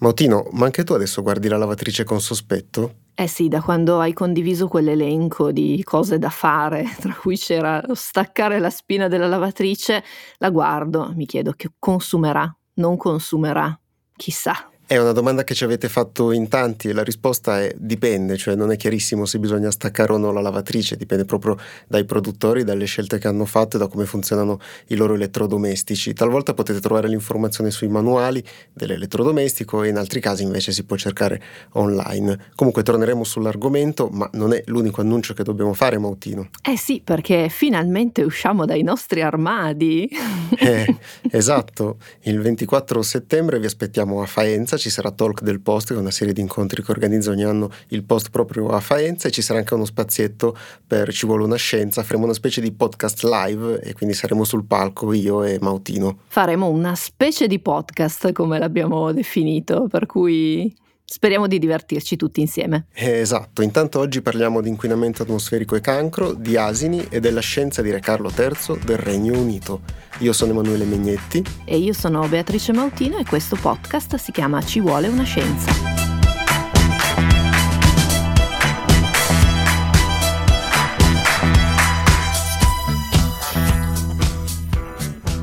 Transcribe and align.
Mautino, 0.00 0.48
ma 0.52 0.64
anche 0.64 0.82
tu 0.82 0.94
adesso 0.94 1.20
guardi 1.20 1.46
la 1.48 1.58
lavatrice 1.58 2.04
con 2.04 2.22
sospetto? 2.22 2.94
Eh 3.14 3.26
sì, 3.26 3.48
da 3.48 3.60
quando 3.60 4.00
hai 4.00 4.14
condiviso 4.14 4.66
quell'elenco 4.66 5.52
di 5.52 5.82
cose 5.84 6.18
da 6.18 6.30
fare, 6.30 6.86
tra 6.98 7.14
cui 7.14 7.36
c'era 7.36 7.82
staccare 7.92 8.58
la 8.58 8.70
spina 8.70 9.08
della 9.08 9.26
lavatrice, 9.26 10.02
la 10.38 10.48
guardo, 10.48 11.12
mi 11.14 11.26
chiedo 11.26 11.52
che 11.52 11.68
consumerà, 11.78 12.50
non 12.74 12.96
consumerà, 12.96 13.78
chissà. 14.16 14.69
È 14.90 14.98
una 14.98 15.12
domanda 15.12 15.44
che 15.44 15.54
ci 15.54 15.62
avete 15.62 15.88
fatto 15.88 16.32
in 16.32 16.48
tanti 16.48 16.88
e 16.88 16.92
la 16.92 17.04
risposta 17.04 17.60
è 17.60 17.72
dipende, 17.76 18.36
cioè 18.36 18.56
non 18.56 18.72
è 18.72 18.76
chiarissimo 18.76 19.24
se 19.24 19.38
bisogna 19.38 19.70
staccare 19.70 20.14
o 20.14 20.16
no 20.16 20.32
la 20.32 20.40
lavatrice, 20.40 20.96
dipende 20.96 21.24
proprio 21.24 21.56
dai 21.86 22.04
produttori, 22.04 22.64
dalle 22.64 22.86
scelte 22.86 23.18
che 23.18 23.28
hanno 23.28 23.44
fatto 23.44 23.76
e 23.76 23.78
da 23.78 23.86
come 23.86 24.04
funzionano 24.04 24.58
i 24.88 24.96
loro 24.96 25.14
elettrodomestici. 25.14 26.12
Talvolta 26.12 26.54
potete 26.54 26.80
trovare 26.80 27.06
l'informazione 27.06 27.70
sui 27.70 27.86
manuali 27.86 28.42
dell'elettrodomestico 28.72 29.84
e 29.84 29.90
in 29.90 29.96
altri 29.96 30.18
casi 30.18 30.42
invece 30.42 30.72
si 30.72 30.82
può 30.82 30.96
cercare 30.96 31.40
online. 31.74 32.50
Comunque 32.56 32.82
torneremo 32.82 33.22
sull'argomento, 33.22 34.08
ma 34.08 34.28
non 34.32 34.52
è 34.52 34.60
l'unico 34.66 35.02
annuncio 35.02 35.34
che 35.34 35.44
dobbiamo 35.44 35.72
fare, 35.72 35.98
Mautino. 35.98 36.50
Eh 36.68 36.76
sì, 36.76 37.00
perché 37.00 37.48
finalmente 37.48 38.24
usciamo 38.24 38.64
dai 38.64 38.82
nostri 38.82 39.22
armadi. 39.22 40.08
Eh, 40.58 40.96
esatto, 41.30 41.98
il 42.22 42.40
24 42.40 43.02
settembre 43.02 43.60
vi 43.60 43.66
aspettiamo 43.66 44.20
a 44.20 44.26
Faenza 44.26 44.78
ci 44.80 44.90
sarà 44.90 45.12
Talk 45.12 45.42
del 45.42 45.60
Post, 45.60 45.88
che 45.88 45.94
è 45.94 45.98
una 45.98 46.10
serie 46.10 46.32
di 46.32 46.40
incontri 46.40 46.82
che 46.82 46.90
organizza 46.90 47.30
ogni 47.30 47.44
anno 47.44 47.70
il 47.88 48.02
Post 48.02 48.30
proprio 48.30 48.68
a 48.68 48.80
Faenza 48.80 49.28
e 49.28 49.30
ci 49.30 49.42
sarà 49.42 49.60
anche 49.60 49.74
uno 49.74 49.84
spazietto 49.84 50.56
per 50.84 51.12
Ci 51.12 51.26
vuole 51.26 51.44
una 51.44 51.56
scienza, 51.56 52.02
faremo 52.02 52.24
una 52.24 52.34
specie 52.34 52.60
di 52.60 52.72
podcast 52.72 53.22
live 53.22 53.80
e 53.80 53.92
quindi 53.92 54.14
saremo 54.14 54.42
sul 54.42 54.64
palco 54.64 55.12
io 55.12 55.44
e 55.44 55.58
Mautino. 55.60 56.20
Faremo 56.26 56.68
una 56.68 56.94
specie 56.94 57.46
di 57.46 57.60
podcast 57.60 58.32
come 58.32 58.58
l'abbiamo 58.58 59.12
definito, 59.12 59.86
per 59.88 60.06
cui 60.06 60.74
Speriamo 61.12 61.48
di 61.48 61.58
divertirci 61.58 62.14
tutti 62.14 62.40
insieme. 62.40 62.86
Eh, 62.92 63.18
esatto, 63.18 63.62
intanto 63.62 63.98
oggi 63.98 64.22
parliamo 64.22 64.60
di 64.60 64.68
inquinamento 64.68 65.24
atmosferico 65.24 65.74
e 65.74 65.80
cancro, 65.80 66.34
di 66.34 66.56
asini 66.56 67.04
e 67.10 67.18
della 67.18 67.40
scienza 67.40 67.82
di 67.82 67.90
Re 67.90 67.98
Carlo 67.98 68.30
III 68.30 68.78
del 68.84 68.96
Regno 68.96 69.36
Unito. 69.36 69.80
Io 70.18 70.32
sono 70.32 70.52
Emanuele 70.52 70.84
Megnetti. 70.84 71.44
E 71.64 71.78
io 71.78 71.94
sono 71.94 72.28
Beatrice 72.28 72.72
Mautino 72.72 73.18
e 73.18 73.24
questo 73.24 73.56
podcast 73.60 74.14
si 74.14 74.30
chiama 74.30 74.62
Ci 74.62 74.78
vuole 74.78 75.08
una 75.08 75.24
scienza. 75.24 76.09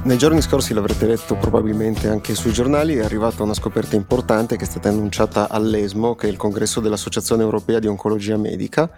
Nei 0.08 0.18
giorni 0.18 0.42
scorsi 0.42 0.74
l'avrete 0.74 1.06
letto 1.06 1.36
probabilmente 1.36 2.08
anche 2.08 2.34
sui 2.34 2.54
giornali, 2.54 2.96
è 2.96 3.04
arrivata 3.04 3.44
una 3.44 3.54
scoperta 3.54 3.98
importante 3.98 4.56
che 4.56 4.64
è 4.64 4.66
stata 4.68 4.88
annunciata 4.88 5.50
all'ESMO, 5.50 6.16
che 6.16 6.28
è 6.28 6.30
il 6.30 6.38
congresso 6.38 6.80
dell'Associazione 6.80 7.44
Europea 7.44 7.80
di 7.80 7.88
Oncologia 7.88 8.38
Medica, 8.38 8.90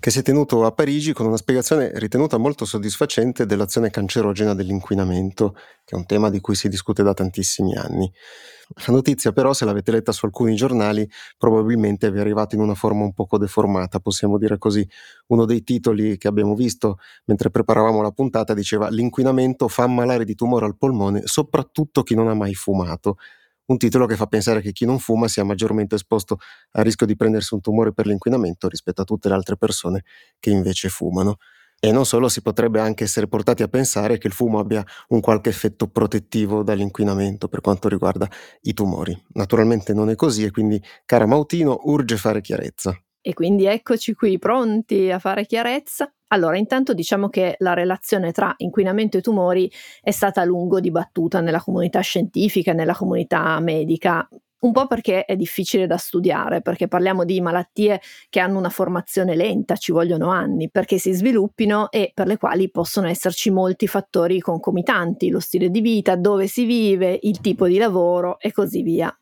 che 0.00 0.10
si 0.10 0.20
è 0.20 0.22
tenuto 0.22 0.64
a 0.64 0.72
Parigi 0.72 1.12
con 1.12 1.26
una 1.26 1.36
spiegazione 1.36 1.90
ritenuta 1.96 2.38
molto 2.38 2.64
soddisfacente 2.64 3.44
dell'azione 3.44 3.90
cancerogena 3.90 4.54
dell'inquinamento, 4.54 5.52
che 5.84 5.96
è 5.96 5.98
un 5.98 6.06
tema 6.06 6.30
di 6.30 6.40
cui 6.40 6.54
si 6.54 6.70
discute 6.70 7.02
da 7.02 7.12
tantissimi 7.12 7.76
anni. 7.76 8.10
La 8.86 8.92
notizia 8.92 9.32
però, 9.32 9.52
se 9.52 9.64
l'avete 9.64 9.90
letta 9.90 10.12
su 10.12 10.24
alcuni 10.24 10.54
giornali, 10.54 11.08
probabilmente 11.36 12.10
vi 12.10 12.18
è 12.18 12.20
arrivata 12.20 12.54
in 12.54 12.62
una 12.62 12.74
forma 12.74 13.02
un 13.04 13.12
poco 13.12 13.36
deformata, 13.38 14.00
possiamo 14.00 14.38
dire 14.38 14.56
così. 14.58 14.86
Uno 15.28 15.44
dei 15.44 15.62
titoli 15.62 16.16
che 16.16 16.28
abbiamo 16.28 16.54
visto 16.54 16.98
mentre 17.26 17.50
preparavamo 17.50 18.00
la 18.00 18.10
puntata 18.10 18.54
diceva 18.54 18.88
l'inquinamento 18.88 19.68
fa 19.68 19.84
ammalare 19.84 20.24
di 20.24 20.34
tumore 20.34 20.64
al 20.66 20.76
polmone 20.76 21.22
soprattutto 21.24 22.02
chi 22.02 22.14
non 22.14 22.28
ha 22.28 22.34
mai 22.34 22.54
fumato. 22.54 23.16
Un 23.66 23.78
titolo 23.78 24.06
che 24.06 24.16
fa 24.16 24.26
pensare 24.26 24.60
che 24.60 24.72
chi 24.72 24.84
non 24.84 24.98
fuma 24.98 25.26
sia 25.28 25.42
maggiormente 25.44 25.94
esposto 25.94 26.38
al 26.72 26.84
rischio 26.84 27.06
di 27.06 27.16
prendersi 27.16 27.54
un 27.54 27.60
tumore 27.62 27.92
per 27.94 28.06
l'inquinamento 28.06 28.68
rispetto 28.68 29.02
a 29.02 29.04
tutte 29.04 29.28
le 29.28 29.34
altre 29.34 29.56
persone 29.56 30.02
che 30.38 30.50
invece 30.50 30.88
fumano. 30.90 31.36
E 31.84 31.92
non 31.92 32.06
solo, 32.06 32.30
si 32.30 32.40
potrebbe 32.40 32.80
anche 32.80 33.04
essere 33.04 33.28
portati 33.28 33.62
a 33.62 33.68
pensare 33.68 34.16
che 34.16 34.26
il 34.26 34.32
fumo 34.32 34.58
abbia 34.58 34.82
un 35.08 35.20
qualche 35.20 35.50
effetto 35.50 35.86
protettivo 35.86 36.62
dall'inquinamento 36.62 37.46
per 37.46 37.60
quanto 37.60 37.90
riguarda 37.90 38.26
i 38.62 38.72
tumori. 38.72 39.14
Naturalmente 39.34 39.92
non 39.92 40.08
è 40.08 40.14
così 40.14 40.44
e 40.44 40.50
quindi, 40.50 40.82
cara 41.04 41.26
Mautino, 41.26 41.80
urge 41.82 42.16
fare 42.16 42.40
chiarezza. 42.40 42.98
E 43.20 43.34
quindi 43.34 43.66
eccoci 43.66 44.14
qui 44.14 44.38
pronti 44.38 45.10
a 45.10 45.18
fare 45.18 45.44
chiarezza. 45.44 46.10
Allora, 46.28 46.56
intanto 46.56 46.94
diciamo 46.94 47.28
che 47.28 47.56
la 47.58 47.74
relazione 47.74 48.32
tra 48.32 48.54
inquinamento 48.56 49.18
e 49.18 49.20
tumori 49.20 49.70
è 50.00 50.10
stata 50.10 50.40
a 50.40 50.44
lungo 50.44 50.80
dibattuta 50.80 51.42
nella 51.42 51.60
comunità 51.60 52.00
scientifica 52.00 52.70
e 52.70 52.74
nella 52.74 52.94
comunità 52.94 53.60
medica 53.60 54.26
un 54.64 54.72
po' 54.72 54.86
perché 54.86 55.24
è 55.24 55.36
difficile 55.36 55.86
da 55.86 55.96
studiare, 55.98 56.62
perché 56.62 56.88
parliamo 56.88 57.24
di 57.24 57.40
malattie 57.40 58.00
che 58.30 58.40
hanno 58.40 58.58
una 58.58 58.70
formazione 58.70 59.36
lenta, 59.36 59.76
ci 59.76 59.92
vogliono 59.92 60.30
anni 60.30 60.70
perché 60.70 60.98
si 60.98 61.12
sviluppino 61.12 61.90
e 61.90 62.12
per 62.14 62.26
le 62.26 62.38
quali 62.38 62.70
possono 62.70 63.06
esserci 63.06 63.50
molti 63.50 63.86
fattori 63.86 64.40
concomitanti, 64.40 65.28
lo 65.28 65.40
stile 65.40 65.70
di 65.70 65.80
vita, 65.80 66.16
dove 66.16 66.46
si 66.46 66.64
vive, 66.64 67.18
il 67.22 67.40
tipo 67.40 67.66
di 67.66 67.76
lavoro 67.76 68.38
e 68.38 68.52
così 68.52 68.82
via. 68.82 69.14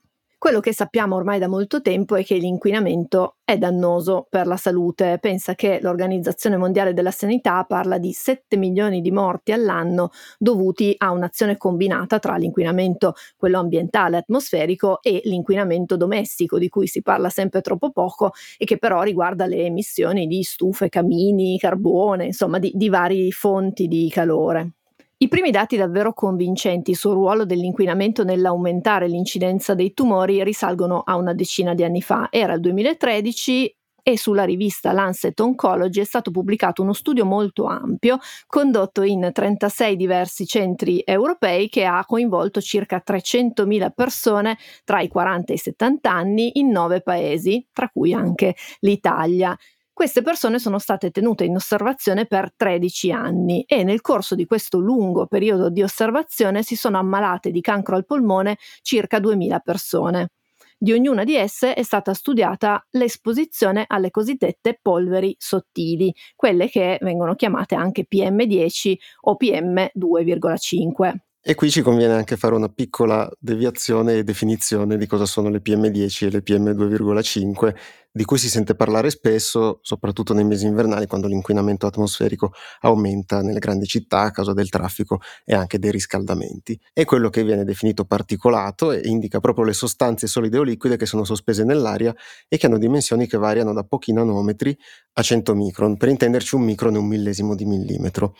Quello 0.42 0.58
che 0.58 0.74
sappiamo 0.74 1.14
ormai 1.14 1.38
da 1.38 1.46
molto 1.46 1.80
tempo 1.80 2.16
è 2.16 2.24
che 2.24 2.34
l'inquinamento 2.34 3.36
è 3.44 3.56
dannoso 3.58 4.26
per 4.28 4.48
la 4.48 4.56
salute. 4.56 5.18
Pensa 5.20 5.54
che 5.54 5.78
l'Organizzazione 5.80 6.56
Mondiale 6.56 6.92
della 6.92 7.12
Sanità 7.12 7.62
parla 7.62 7.96
di 7.98 8.12
7 8.12 8.56
milioni 8.56 9.00
di 9.00 9.12
morti 9.12 9.52
all'anno 9.52 10.10
dovuti 10.38 10.96
a 10.98 11.12
un'azione 11.12 11.56
combinata 11.56 12.18
tra 12.18 12.34
l'inquinamento, 12.34 13.14
quello 13.36 13.60
ambientale, 13.60 14.16
atmosferico 14.16 15.00
e 15.00 15.20
l'inquinamento 15.26 15.96
domestico, 15.96 16.58
di 16.58 16.68
cui 16.68 16.88
si 16.88 17.02
parla 17.02 17.30
sempre 17.30 17.60
troppo 17.60 17.92
poco 17.92 18.32
e 18.58 18.64
che 18.64 18.78
però 18.78 19.02
riguarda 19.02 19.46
le 19.46 19.58
emissioni 19.66 20.26
di 20.26 20.42
stufe, 20.42 20.88
camini, 20.88 21.56
carbone, 21.56 22.24
insomma 22.24 22.58
di, 22.58 22.72
di 22.74 22.88
varie 22.88 23.30
fonti 23.30 23.86
di 23.86 24.10
calore. 24.10 24.72
I 25.22 25.28
primi 25.28 25.52
dati 25.52 25.76
davvero 25.76 26.12
convincenti 26.12 26.94
sul 26.94 27.12
ruolo 27.12 27.44
dell'inquinamento 27.44 28.24
nell'aumentare 28.24 29.06
l'incidenza 29.06 29.72
dei 29.72 29.94
tumori 29.94 30.42
risalgono 30.42 31.02
a 31.06 31.14
una 31.14 31.32
decina 31.32 31.74
di 31.74 31.84
anni 31.84 32.02
fa. 32.02 32.26
Era 32.28 32.54
il 32.54 32.60
2013 32.60 33.76
e 34.02 34.18
sulla 34.18 34.42
rivista 34.42 34.90
Lancet 34.90 35.38
Oncology 35.38 36.00
è 36.00 36.04
stato 36.04 36.32
pubblicato 36.32 36.82
uno 36.82 36.92
studio 36.92 37.24
molto 37.24 37.66
ampio 37.66 38.18
condotto 38.48 39.02
in 39.02 39.30
36 39.32 39.94
diversi 39.94 40.44
centri 40.44 41.04
europei 41.04 41.68
che 41.68 41.84
ha 41.84 42.04
coinvolto 42.04 42.60
circa 42.60 43.00
300.000 43.06 43.90
persone 43.94 44.58
tra 44.82 45.02
i 45.02 45.06
40 45.06 45.52
e 45.52 45.54
i 45.54 45.58
70 45.58 46.10
anni 46.10 46.58
in 46.58 46.70
nove 46.70 47.00
paesi, 47.00 47.64
tra 47.72 47.88
cui 47.88 48.12
anche 48.12 48.56
l'Italia. 48.80 49.56
Queste 49.94 50.22
persone 50.22 50.58
sono 50.58 50.78
state 50.78 51.10
tenute 51.10 51.44
in 51.44 51.54
osservazione 51.54 52.24
per 52.26 52.52
13 52.56 53.12
anni 53.12 53.62
e 53.66 53.84
nel 53.84 54.00
corso 54.00 54.34
di 54.34 54.46
questo 54.46 54.78
lungo 54.78 55.26
periodo 55.26 55.68
di 55.68 55.82
osservazione 55.82 56.62
si 56.62 56.76
sono 56.76 56.98
ammalate 56.98 57.50
di 57.50 57.60
cancro 57.60 57.96
al 57.96 58.06
polmone 58.06 58.56
circa 58.80 59.20
2000 59.20 59.58
persone. 59.60 60.30
Di 60.78 60.92
ognuna 60.92 61.22
di 61.24 61.36
esse 61.36 61.74
è 61.74 61.82
stata 61.82 62.14
studiata 62.14 62.84
l'esposizione 62.92 63.84
alle 63.86 64.10
cosiddette 64.10 64.78
polveri 64.80 65.36
sottili, 65.38 66.12
quelle 66.34 66.68
che 66.68 66.98
vengono 67.02 67.34
chiamate 67.34 67.74
anche 67.76 68.06
PM10 68.12 68.94
o 69.20 69.36
PM2,5. 69.40 71.31
E 71.44 71.56
qui 71.56 71.72
ci 71.72 71.82
conviene 71.82 72.12
anche 72.14 72.36
fare 72.36 72.54
una 72.54 72.68
piccola 72.68 73.28
deviazione 73.36 74.14
e 74.14 74.22
definizione 74.22 74.96
di 74.96 75.08
cosa 75.08 75.26
sono 75.26 75.48
le 75.48 75.60
PM10 75.60 76.26
e 76.26 76.30
le 76.30 76.40
PM2,5, 76.40 77.74
di 78.12 78.22
cui 78.24 78.38
si 78.38 78.48
sente 78.48 78.76
parlare 78.76 79.10
spesso, 79.10 79.80
soprattutto 79.82 80.34
nei 80.34 80.44
mesi 80.44 80.66
invernali, 80.66 81.08
quando 81.08 81.26
l'inquinamento 81.26 81.84
atmosferico 81.88 82.52
aumenta 82.82 83.42
nelle 83.42 83.58
grandi 83.58 83.86
città 83.86 84.20
a 84.20 84.30
causa 84.30 84.52
del 84.52 84.68
traffico 84.68 85.18
e 85.44 85.52
anche 85.52 85.80
dei 85.80 85.90
riscaldamenti. 85.90 86.78
È 86.92 87.04
quello 87.04 87.28
che 87.28 87.42
viene 87.42 87.64
definito 87.64 88.04
particolato 88.04 88.92
e 88.92 89.00
indica 89.08 89.40
proprio 89.40 89.64
le 89.64 89.72
sostanze 89.72 90.28
solide 90.28 90.58
o 90.58 90.62
liquide 90.62 90.96
che 90.96 91.06
sono 91.06 91.24
sospese 91.24 91.64
nell'aria 91.64 92.14
e 92.46 92.56
che 92.56 92.66
hanno 92.66 92.78
dimensioni 92.78 93.26
che 93.26 93.36
variano 93.36 93.72
da 93.72 93.82
pochi 93.82 94.12
nanometri 94.12 94.78
a 95.14 95.22
100 95.22 95.56
micron, 95.56 95.96
per 95.96 96.08
intenderci 96.08 96.54
un 96.54 96.62
micron 96.62 96.94
è 96.94 96.98
un 96.98 97.08
millesimo 97.08 97.56
di 97.56 97.64
millimetro. 97.64 98.36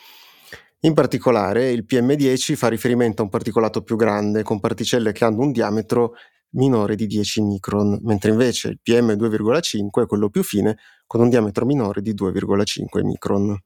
In 0.85 0.95
particolare 0.95 1.71
il 1.71 1.85
PM10 1.89 2.57
fa 2.57 2.67
riferimento 2.67 3.23
a 3.23 3.25
un 3.25 3.31
particolato 3.31 3.83
più 3.83 3.95
grande 3.95 4.43
con 4.43 4.59
particelle 4.59 5.13
che 5.13 5.25
hanno 5.25 5.43
un 5.43 5.53
diametro 5.53 6.15
minore 6.55 6.97
di 6.97 7.07
10 7.07 7.41
micron, 7.43 8.01
mentre 8.03 8.33
invece 8.33 8.69
il 8.69 8.81
PM2,5 8.83 10.03
è 10.03 10.07
quello 10.07 10.29
più 10.29 10.43
fine 10.43 10.77
con 11.07 11.21
un 11.21 11.29
diametro 11.29 11.65
minore 11.67 12.03
di 12.03 12.15
2,5 12.15 13.05
micron. 13.05 13.57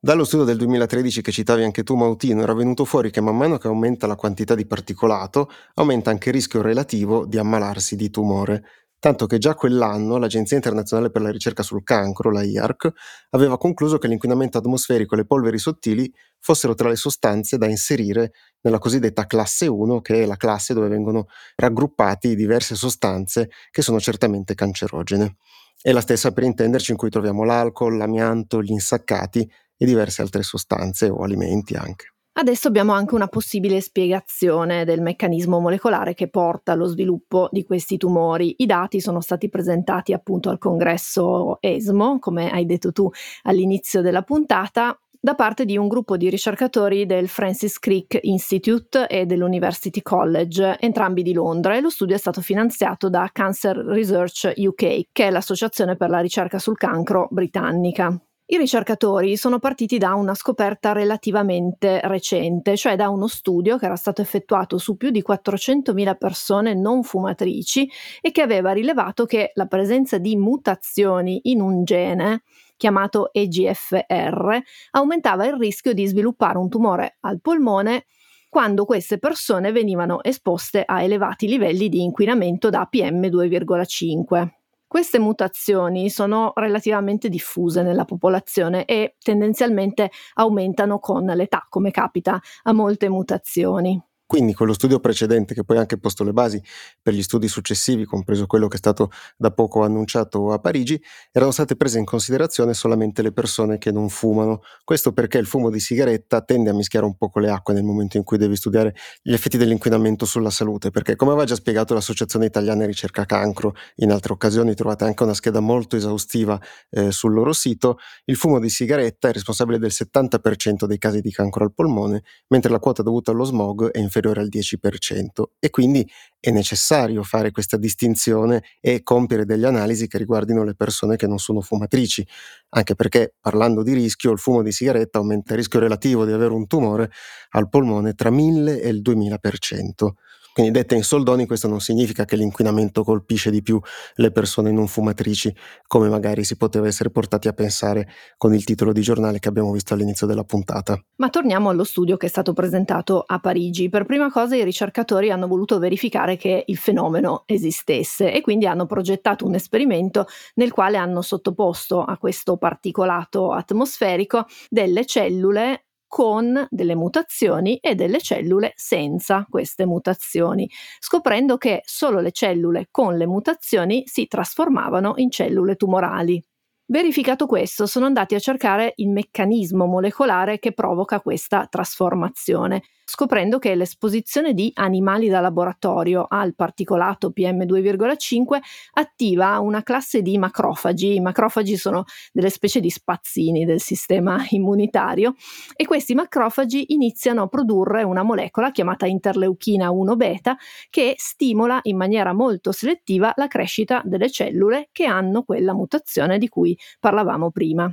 Dallo 0.00 0.24
studio 0.24 0.46
del 0.46 0.56
2013 0.56 1.20
che 1.20 1.32
citavi 1.32 1.64
anche 1.64 1.82
tu 1.82 1.96
Mautino 1.96 2.40
era 2.40 2.54
venuto 2.54 2.86
fuori 2.86 3.10
che 3.10 3.20
man 3.20 3.36
mano 3.36 3.58
che 3.58 3.66
aumenta 3.66 4.06
la 4.06 4.14
quantità 4.14 4.54
di 4.54 4.64
particolato 4.64 5.50
aumenta 5.74 6.10
anche 6.10 6.30
il 6.30 6.36
rischio 6.36 6.62
relativo 6.62 7.26
di 7.26 7.36
ammalarsi 7.36 7.94
di 7.94 8.08
tumore. 8.08 8.64
Tanto 8.98 9.26
che 9.26 9.38
già 9.38 9.54
quell'anno 9.54 10.16
l'Agenzia 10.18 10.56
internazionale 10.56 11.10
per 11.10 11.22
la 11.22 11.30
ricerca 11.30 11.62
sul 11.62 11.82
cancro, 11.84 12.30
la 12.30 12.42
IARC, 12.42 12.90
aveva 13.30 13.56
concluso 13.56 13.98
che 13.98 14.08
l'inquinamento 14.08 14.58
atmosferico 14.58 15.14
e 15.14 15.18
le 15.18 15.26
polveri 15.26 15.58
sottili 15.58 16.12
fossero 16.40 16.74
tra 16.74 16.88
le 16.88 16.96
sostanze 16.96 17.58
da 17.58 17.66
inserire 17.66 18.32
nella 18.62 18.78
cosiddetta 18.78 19.26
classe 19.26 19.66
1, 19.66 20.00
che 20.00 20.22
è 20.22 20.26
la 20.26 20.36
classe 20.36 20.74
dove 20.74 20.88
vengono 20.88 21.26
raggruppati 21.56 22.34
diverse 22.34 22.74
sostanze 22.74 23.50
che 23.70 23.82
sono 23.82 24.00
certamente 24.00 24.54
cancerogene. 24.54 25.36
È 25.80 25.92
la 25.92 26.00
stessa 26.00 26.32
per 26.32 26.42
intenderci 26.42 26.90
in 26.90 26.96
cui 26.96 27.10
troviamo 27.10 27.44
l'alcol, 27.44 27.96
l'amianto, 27.96 28.62
gli 28.62 28.70
insaccati 28.70 29.48
e 29.76 29.86
diverse 29.86 30.22
altre 30.22 30.42
sostanze 30.42 31.08
o 31.08 31.22
alimenti 31.22 31.74
anche. 31.74 32.17
Adesso 32.38 32.68
abbiamo 32.68 32.92
anche 32.92 33.16
una 33.16 33.26
possibile 33.26 33.80
spiegazione 33.80 34.84
del 34.84 35.00
meccanismo 35.00 35.58
molecolare 35.58 36.14
che 36.14 36.28
porta 36.28 36.70
allo 36.70 36.86
sviluppo 36.86 37.48
di 37.50 37.64
questi 37.64 37.96
tumori. 37.96 38.54
I 38.58 38.66
dati 38.66 39.00
sono 39.00 39.20
stati 39.20 39.48
presentati 39.48 40.12
appunto 40.12 40.48
al 40.48 40.58
congresso 40.58 41.60
ESMO, 41.60 42.20
come 42.20 42.52
hai 42.52 42.64
detto 42.64 42.92
tu 42.92 43.10
all'inizio 43.42 44.02
della 44.02 44.22
puntata, 44.22 44.96
da 45.18 45.34
parte 45.34 45.64
di 45.64 45.76
un 45.76 45.88
gruppo 45.88 46.16
di 46.16 46.30
ricercatori 46.30 47.06
del 47.06 47.26
Francis 47.26 47.80
Crick 47.80 48.16
Institute 48.22 49.08
e 49.08 49.26
dell'University 49.26 50.00
College, 50.00 50.76
entrambi 50.78 51.24
di 51.24 51.32
Londra, 51.32 51.76
e 51.76 51.80
lo 51.80 51.90
studio 51.90 52.14
è 52.14 52.18
stato 52.20 52.40
finanziato 52.40 53.10
da 53.10 53.28
Cancer 53.32 53.76
Research 53.78 54.52
UK, 54.54 55.08
che 55.10 55.26
è 55.26 55.30
l'associazione 55.30 55.96
per 55.96 56.08
la 56.08 56.20
ricerca 56.20 56.60
sul 56.60 56.76
cancro 56.76 57.26
britannica. 57.32 58.16
I 58.50 58.56
ricercatori 58.56 59.36
sono 59.36 59.58
partiti 59.58 59.98
da 59.98 60.14
una 60.14 60.34
scoperta 60.34 60.92
relativamente 60.92 62.00
recente, 62.04 62.78
cioè 62.78 62.96
da 62.96 63.10
uno 63.10 63.26
studio 63.26 63.76
che 63.76 63.84
era 63.84 63.96
stato 63.96 64.22
effettuato 64.22 64.78
su 64.78 64.96
più 64.96 65.10
di 65.10 65.22
400.000 65.22 66.16
persone 66.16 66.72
non 66.72 67.02
fumatrici 67.02 67.86
e 68.22 68.30
che 68.30 68.40
aveva 68.40 68.72
rilevato 68.72 69.26
che 69.26 69.50
la 69.52 69.66
presenza 69.66 70.16
di 70.16 70.34
mutazioni 70.36 71.40
in 71.44 71.60
un 71.60 71.84
gene 71.84 72.40
chiamato 72.78 73.34
EGFR 73.34 74.58
aumentava 74.92 75.44
il 75.44 75.58
rischio 75.58 75.92
di 75.92 76.06
sviluppare 76.06 76.56
un 76.56 76.70
tumore 76.70 77.18
al 77.20 77.42
polmone 77.42 78.06
quando 78.48 78.86
queste 78.86 79.18
persone 79.18 79.72
venivano 79.72 80.22
esposte 80.22 80.84
a 80.86 81.02
elevati 81.02 81.46
livelli 81.48 81.90
di 81.90 82.00
inquinamento 82.00 82.70
da 82.70 82.88
PM2,5. 82.90 84.57
Queste 84.88 85.18
mutazioni 85.18 86.08
sono 86.10 86.52
relativamente 86.56 87.28
diffuse 87.28 87.82
nella 87.82 88.04
popolazione 88.06 88.86
e 88.86 89.16
tendenzialmente 89.22 90.10
aumentano 90.34 90.98
con 90.98 91.26
l'età, 91.26 91.66
come 91.68 91.90
capita 91.90 92.40
a 92.62 92.72
molte 92.72 93.08
mutazioni. 93.10 94.02
Quindi 94.28 94.52
quello 94.52 94.74
studio 94.74 95.00
precedente, 95.00 95.54
che 95.54 95.64
poi 95.64 95.78
ha 95.78 95.80
anche 95.80 95.96
posto 95.96 96.22
le 96.22 96.34
basi 96.34 96.62
per 97.00 97.14
gli 97.14 97.22
studi 97.22 97.48
successivi, 97.48 98.04
compreso 98.04 98.44
quello 98.44 98.68
che 98.68 98.74
è 98.74 98.78
stato 98.78 99.10
da 99.38 99.50
poco 99.52 99.84
annunciato 99.84 100.52
a 100.52 100.58
Parigi, 100.58 101.02
erano 101.32 101.50
state 101.50 101.76
prese 101.76 101.98
in 101.98 102.04
considerazione 102.04 102.74
solamente 102.74 103.22
le 103.22 103.32
persone 103.32 103.78
che 103.78 103.90
non 103.90 104.10
fumano. 104.10 104.60
Questo 104.84 105.14
perché 105.14 105.38
il 105.38 105.46
fumo 105.46 105.70
di 105.70 105.80
sigaretta 105.80 106.42
tende 106.42 106.68
a 106.68 106.74
mischiare 106.74 107.06
un 107.06 107.16
po' 107.16 107.30
con 107.30 107.40
le 107.40 107.48
acque 107.48 107.72
nel 107.72 107.84
momento 107.84 108.18
in 108.18 108.22
cui 108.22 108.36
devi 108.36 108.54
studiare 108.54 108.94
gli 109.22 109.32
effetti 109.32 109.56
dell'inquinamento 109.56 110.26
sulla 110.26 110.50
salute, 110.50 110.90
perché 110.90 111.16
come 111.16 111.30
aveva 111.30 111.46
già 111.46 111.54
spiegato 111.54 111.94
l'Associazione 111.94 112.44
Italiana 112.44 112.84
Ricerca 112.84 113.24
Cancro, 113.24 113.76
in 113.94 114.12
altre 114.12 114.34
occasioni 114.34 114.74
trovate 114.74 115.04
anche 115.04 115.22
una 115.22 115.32
scheda 115.32 115.60
molto 115.60 115.96
esaustiva 115.96 116.60
eh, 116.90 117.12
sul 117.12 117.32
loro 117.32 117.54
sito, 117.54 117.96
il 118.26 118.36
fumo 118.36 118.58
di 118.58 118.68
sigaretta 118.68 119.30
è 119.30 119.32
responsabile 119.32 119.78
del 119.78 119.90
70% 119.90 120.84
dei 120.84 120.98
casi 120.98 121.22
di 121.22 121.30
cancro 121.30 121.64
al 121.64 121.72
polmone, 121.72 122.24
mentre 122.48 122.70
la 122.70 122.78
quota 122.78 123.02
dovuta 123.02 123.30
allo 123.30 123.44
smog 123.44 123.90
è 123.90 123.96
inferiore 123.96 124.16
inferiore 124.18 124.40
al 124.40 124.48
10% 124.48 125.42
e 125.58 125.70
quindi 125.70 126.08
è 126.40 126.50
necessario 126.50 127.22
fare 127.22 127.50
questa 127.50 127.76
distinzione 127.76 128.62
e 128.80 129.02
compiere 129.02 129.44
delle 129.44 129.66
analisi 129.66 130.06
che 130.06 130.18
riguardino 130.18 130.62
le 130.64 130.74
persone 130.74 131.16
che 131.16 131.26
non 131.26 131.38
sono 131.38 131.60
fumatrici, 131.60 132.26
anche 132.70 132.94
perché 132.94 133.34
parlando 133.40 133.82
di 133.82 133.92
rischio 133.92 134.32
il 134.32 134.38
fumo 134.38 134.62
di 134.62 134.72
sigaretta 134.72 135.18
aumenta 135.18 135.52
il 135.52 135.58
rischio 135.58 135.80
relativo 135.80 136.24
di 136.24 136.32
avere 136.32 136.52
un 136.52 136.66
tumore 136.66 137.10
al 137.50 137.68
polmone 137.68 138.14
tra 138.14 138.30
1000 138.30 138.80
e 138.80 138.88
il 138.88 139.00
2000%. 139.00 140.10
Quindi 140.58 140.76
detta 140.76 140.96
in 140.96 141.04
soldoni 141.04 141.46
questo 141.46 141.68
non 141.68 141.78
significa 141.78 142.24
che 142.24 142.34
l'inquinamento 142.34 143.04
colpisce 143.04 143.48
di 143.48 143.62
più 143.62 143.80
le 144.16 144.32
persone 144.32 144.72
non 144.72 144.88
fumatrici, 144.88 145.54
come 145.86 146.08
magari 146.08 146.42
si 146.42 146.56
poteva 146.56 146.88
essere 146.88 147.10
portati 147.10 147.46
a 147.46 147.52
pensare 147.52 148.08
con 148.36 148.52
il 148.52 148.64
titolo 148.64 148.90
di 148.90 149.00
giornale 149.00 149.38
che 149.38 149.46
abbiamo 149.46 149.70
visto 149.70 149.94
all'inizio 149.94 150.26
della 150.26 150.42
puntata. 150.42 151.00
Ma 151.18 151.28
torniamo 151.28 151.68
allo 151.68 151.84
studio 151.84 152.16
che 152.16 152.26
è 152.26 152.28
stato 152.28 152.54
presentato 152.54 153.22
a 153.24 153.38
Parigi. 153.38 153.88
Per 153.88 154.04
prima 154.04 154.32
cosa 154.32 154.56
i 154.56 154.64
ricercatori 154.64 155.30
hanno 155.30 155.46
voluto 155.46 155.78
verificare 155.78 156.36
che 156.36 156.64
il 156.66 156.76
fenomeno 156.76 157.44
esistesse 157.46 158.32
e 158.32 158.40
quindi 158.40 158.66
hanno 158.66 158.86
progettato 158.86 159.46
un 159.46 159.54
esperimento 159.54 160.26
nel 160.54 160.72
quale 160.72 160.96
hanno 160.96 161.22
sottoposto 161.22 162.02
a 162.02 162.18
questo 162.18 162.56
particolato 162.56 163.52
atmosferico 163.52 164.44
delle 164.68 165.06
cellule 165.06 165.84
con 166.08 166.66
delle 166.70 166.96
mutazioni 166.96 167.76
e 167.76 167.94
delle 167.94 168.20
cellule 168.20 168.72
senza 168.74 169.46
queste 169.48 169.86
mutazioni, 169.86 170.68
scoprendo 170.98 171.56
che 171.58 171.82
solo 171.84 172.20
le 172.20 172.32
cellule 172.32 172.88
con 172.90 173.16
le 173.16 173.26
mutazioni 173.26 174.02
si 174.06 174.26
trasformavano 174.26 175.12
in 175.16 175.30
cellule 175.30 175.76
tumorali. 175.76 176.42
Verificato 176.86 177.46
questo, 177.46 177.86
sono 177.86 178.06
andati 178.06 178.34
a 178.34 178.38
cercare 178.38 178.94
il 178.96 179.10
meccanismo 179.10 179.84
molecolare 179.84 180.58
che 180.58 180.72
provoca 180.72 181.20
questa 181.20 181.66
trasformazione 181.66 182.82
scoprendo 183.10 183.58
che 183.58 183.74
l'esposizione 183.74 184.52
di 184.52 184.70
animali 184.74 185.28
da 185.28 185.40
laboratorio 185.40 186.26
al 186.28 186.54
particolato 186.54 187.32
PM2,5 187.34 188.58
attiva 188.92 189.58
una 189.60 189.82
classe 189.82 190.20
di 190.20 190.36
macrofagi. 190.36 191.14
I 191.14 191.20
macrofagi 191.20 191.78
sono 191.78 192.04
delle 192.32 192.50
specie 192.50 192.80
di 192.80 192.90
spazzini 192.90 193.64
del 193.64 193.80
sistema 193.80 194.44
immunitario 194.50 195.34
e 195.74 195.86
questi 195.86 196.14
macrofagi 196.14 196.92
iniziano 196.92 197.42
a 197.42 197.46
produrre 197.46 198.02
una 198.02 198.22
molecola 198.22 198.70
chiamata 198.70 199.06
interleuchina 199.06 199.90
1 199.90 200.16
beta 200.16 200.58
che 200.90 201.14
stimola 201.16 201.80
in 201.84 201.96
maniera 201.96 202.34
molto 202.34 202.72
selettiva 202.72 203.32
la 203.36 203.46
crescita 203.46 204.02
delle 204.04 204.30
cellule 204.30 204.90
che 204.92 205.06
hanno 205.06 205.44
quella 205.44 205.72
mutazione 205.72 206.36
di 206.36 206.48
cui 206.48 206.76
parlavamo 207.00 207.50
prima 207.50 207.90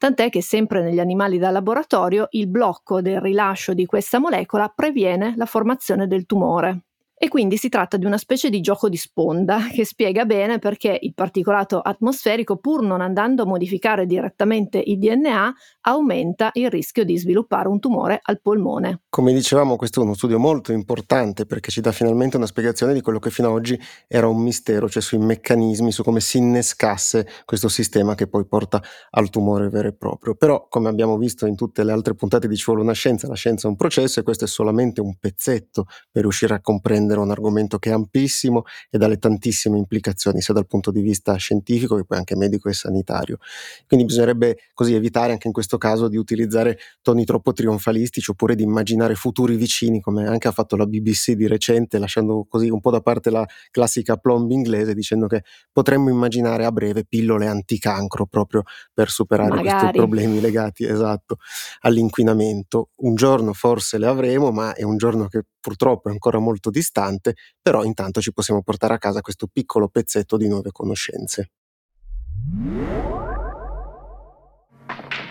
tant'è 0.00 0.30
che 0.30 0.40
sempre 0.40 0.82
negli 0.82 0.98
animali 0.98 1.36
da 1.36 1.50
laboratorio 1.50 2.28
il 2.30 2.48
blocco 2.48 3.02
del 3.02 3.20
rilascio 3.20 3.74
di 3.74 3.84
questa 3.84 4.18
molecola 4.18 4.72
previene 4.74 5.34
la 5.36 5.44
formazione 5.44 6.06
del 6.06 6.24
tumore. 6.24 6.84
E 7.22 7.28
quindi 7.28 7.58
si 7.58 7.68
tratta 7.68 7.98
di 7.98 8.06
una 8.06 8.16
specie 8.16 8.48
di 8.48 8.62
gioco 8.62 8.88
di 8.88 8.96
sponda 8.96 9.68
che 9.70 9.84
spiega 9.84 10.24
bene 10.24 10.58
perché 10.58 10.98
il 10.98 11.12
particolato 11.12 11.78
atmosferico, 11.78 12.56
pur 12.56 12.82
non 12.82 13.02
andando 13.02 13.42
a 13.42 13.44
modificare 13.44 14.06
direttamente 14.06 14.82
il 14.82 14.96
DNA, 14.96 15.52
aumenta 15.82 16.48
il 16.54 16.70
rischio 16.70 17.04
di 17.04 17.18
sviluppare 17.18 17.68
un 17.68 17.78
tumore 17.78 18.20
al 18.22 18.40
polmone. 18.40 19.02
Come 19.10 19.34
dicevamo, 19.34 19.76
questo 19.76 20.00
è 20.00 20.02
uno 20.02 20.14
studio 20.14 20.38
molto 20.38 20.72
importante 20.72 21.44
perché 21.44 21.70
ci 21.70 21.82
dà 21.82 21.92
finalmente 21.92 22.38
una 22.38 22.46
spiegazione 22.46 22.94
di 22.94 23.02
quello 23.02 23.18
che 23.18 23.28
fino 23.28 23.48
ad 23.48 23.54
oggi 23.54 23.78
era 24.08 24.26
un 24.26 24.40
mistero, 24.40 24.88
cioè 24.88 25.02
sui 25.02 25.18
meccanismi, 25.18 25.92
su 25.92 26.02
come 26.02 26.20
si 26.20 26.38
innescasse 26.38 27.28
questo 27.44 27.68
sistema 27.68 28.14
che 28.14 28.28
poi 28.28 28.46
porta 28.46 28.82
al 29.10 29.28
tumore 29.28 29.68
vero 29.68 29.88
e 29.88 29.92
proprio. 29.92 30.36
Però, 30.36 30.68
come 30.70 30.88
abbiamo 30.88 31.18
visto 31.18 31.44
in 31.44 31.54
tutte 31.54 31.84
le 31.84 31.92
altre 31.92 32.14
puntate 32.14 32.48
di 32.48 32.56
Ci 32.56 32.64
vuole 32.64 32.80
una 32.80 32.94
scienza, 32.94 33.28
la 33.28 33.34
scienza 33.34 33.66
è 33.66 33.70
un 33.70 33.76
processo 33.76 34.20
e 34.20 34.22
questo 34.22 34.44
è 34.44 34.48
solamente 34.48 35.02
un 35.02 35.18
pezzetto 35.18 35.84
per 36.10 36.22
riuscire 36.22 36.54
a 36.54 36.62
comprendere 36.62 37.08
comprendere 37.10 37.20
un 37.20 37.30
argomento 37.30 37.78
che 37.78 37.90
è 37.90 37.92
ampissimo 37.92 38.64
e 38.88 38.98
dalle 38.98 39.18
tantissime 39.18 39.76
implicazioni, 39.78 40.40
sia 40.40 40.54
dal 40.54 40.66
punto 40.66 40.90
di 40.90 41.00
vista 41.00 41.34
scientifico 41.36 41.96
che 41.96 42.04
poi 42.04 42.18
anche 42.18 42.36
medico 42.36 42.68
e 42.68 42.72
sanitario. 42.72 43.38
Quindi 43.86 44.06
bisognerebbe 44.06 44.58
così 44.74 44.94
evitare 44.94 45.32
anche 45.32 45.48
in 45.48 45.52
questo 45.52 45.78
caso 45.78 46.08
di 46.08 46.16
utilizzare 46.16 46.78
toni 47.02 47.24
troppo 47.24 47.52
trionfalistici 47.52 48.30
oppure 48.30 48.54
di 48.54 48.62
immaginare 48.62 49.14
futuri 49.14 49.56
vicini, 49.56 50.00
come 50.00 50.26
anche 50.26 50.48
ha 50.48 50.52
fatto 50.52 50.76
la 50.76 50.86
BBC 50.86 51.32
di 51.32 51.46
recente, 51.46 51.98
lasciando 51.98 52.46
così 52.48 52.68
un 52.68 52.80
po' 52.80 52.90
da 52.90 53.00
parte 53.00 53.30
la 53.30 53.46
classica 53.70 54.16
plomb 54.16 54.50
inglese, 54.50 54.94
dicendo 54.94 55.26
che 55.26 55.42
potremmo 55.72 56.10
immaginare 56.10 56.64
a 56.64 56.72
breve 56.72 57.04
pillole 57.04 57.46
anticancro 57.46 58.26
proprio 58.26 58.62
per 58.92 59.10
superare 59.10 59.48
Magari. 59.50 59.68
questi 59.68 59.96
problemi 59.96 60.40
legati 60.40 60.84
esatto 60.84 61.38
all'inquinamento. 61.80 62.90
Un 62.96 63.14
giorno 63.14 63.52
forse 63.52 63.98
le 63.98 64.06
avremo, 64.06 64.50
ma 64.50 64.74
è 64.74 64.82
un 64.82 64.96
giorno 64.96 65.26
che 65.26 65.44
purtroppo 65.60 66.08
è 66.08 66.12
ancora 66.12 66.38
molto 66.38 66.70
distante, 66.70 67.34
però 67.60 67.84
intanto 67.84 68.20
ci 68.20 68.32
possiamo 68.32 68.62
portare 68.62 68.94
a 68.94 68.98
casa 68.98 69.20
questo 69.20 69.46
piccolo 69.46 69.88
pezzetto 69.88 70.36
di 70.36 70.48
nuove 70.48 70.70
conoscenze. 70.72 71.50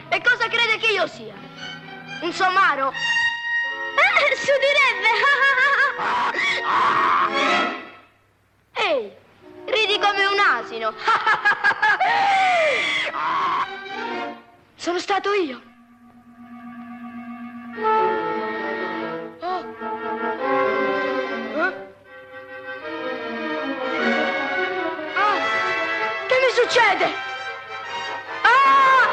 E 0.10 0.22
cosa 0.22 0.48
crede 0.48 0.78
che 0.80 0.92
io 0.94 1.08
sia? 1.08 1.34
Un 2.22 2.32
somaro? 2.32 2.92
Eh, 2.92 4.36
si 4.36 4.52
direbbe! 4.60 5.08
Ehi, 8.88 9.12
ridi 9.66 10.00
come 10.00 10.26
un 10.26 10.40
asino! 10.40 10.94
Sono 14.76 15.00
stato 15.00 15.34
io! 15.34 15.69
Succede? 26.70 27.06
Ah! 28.44 29.10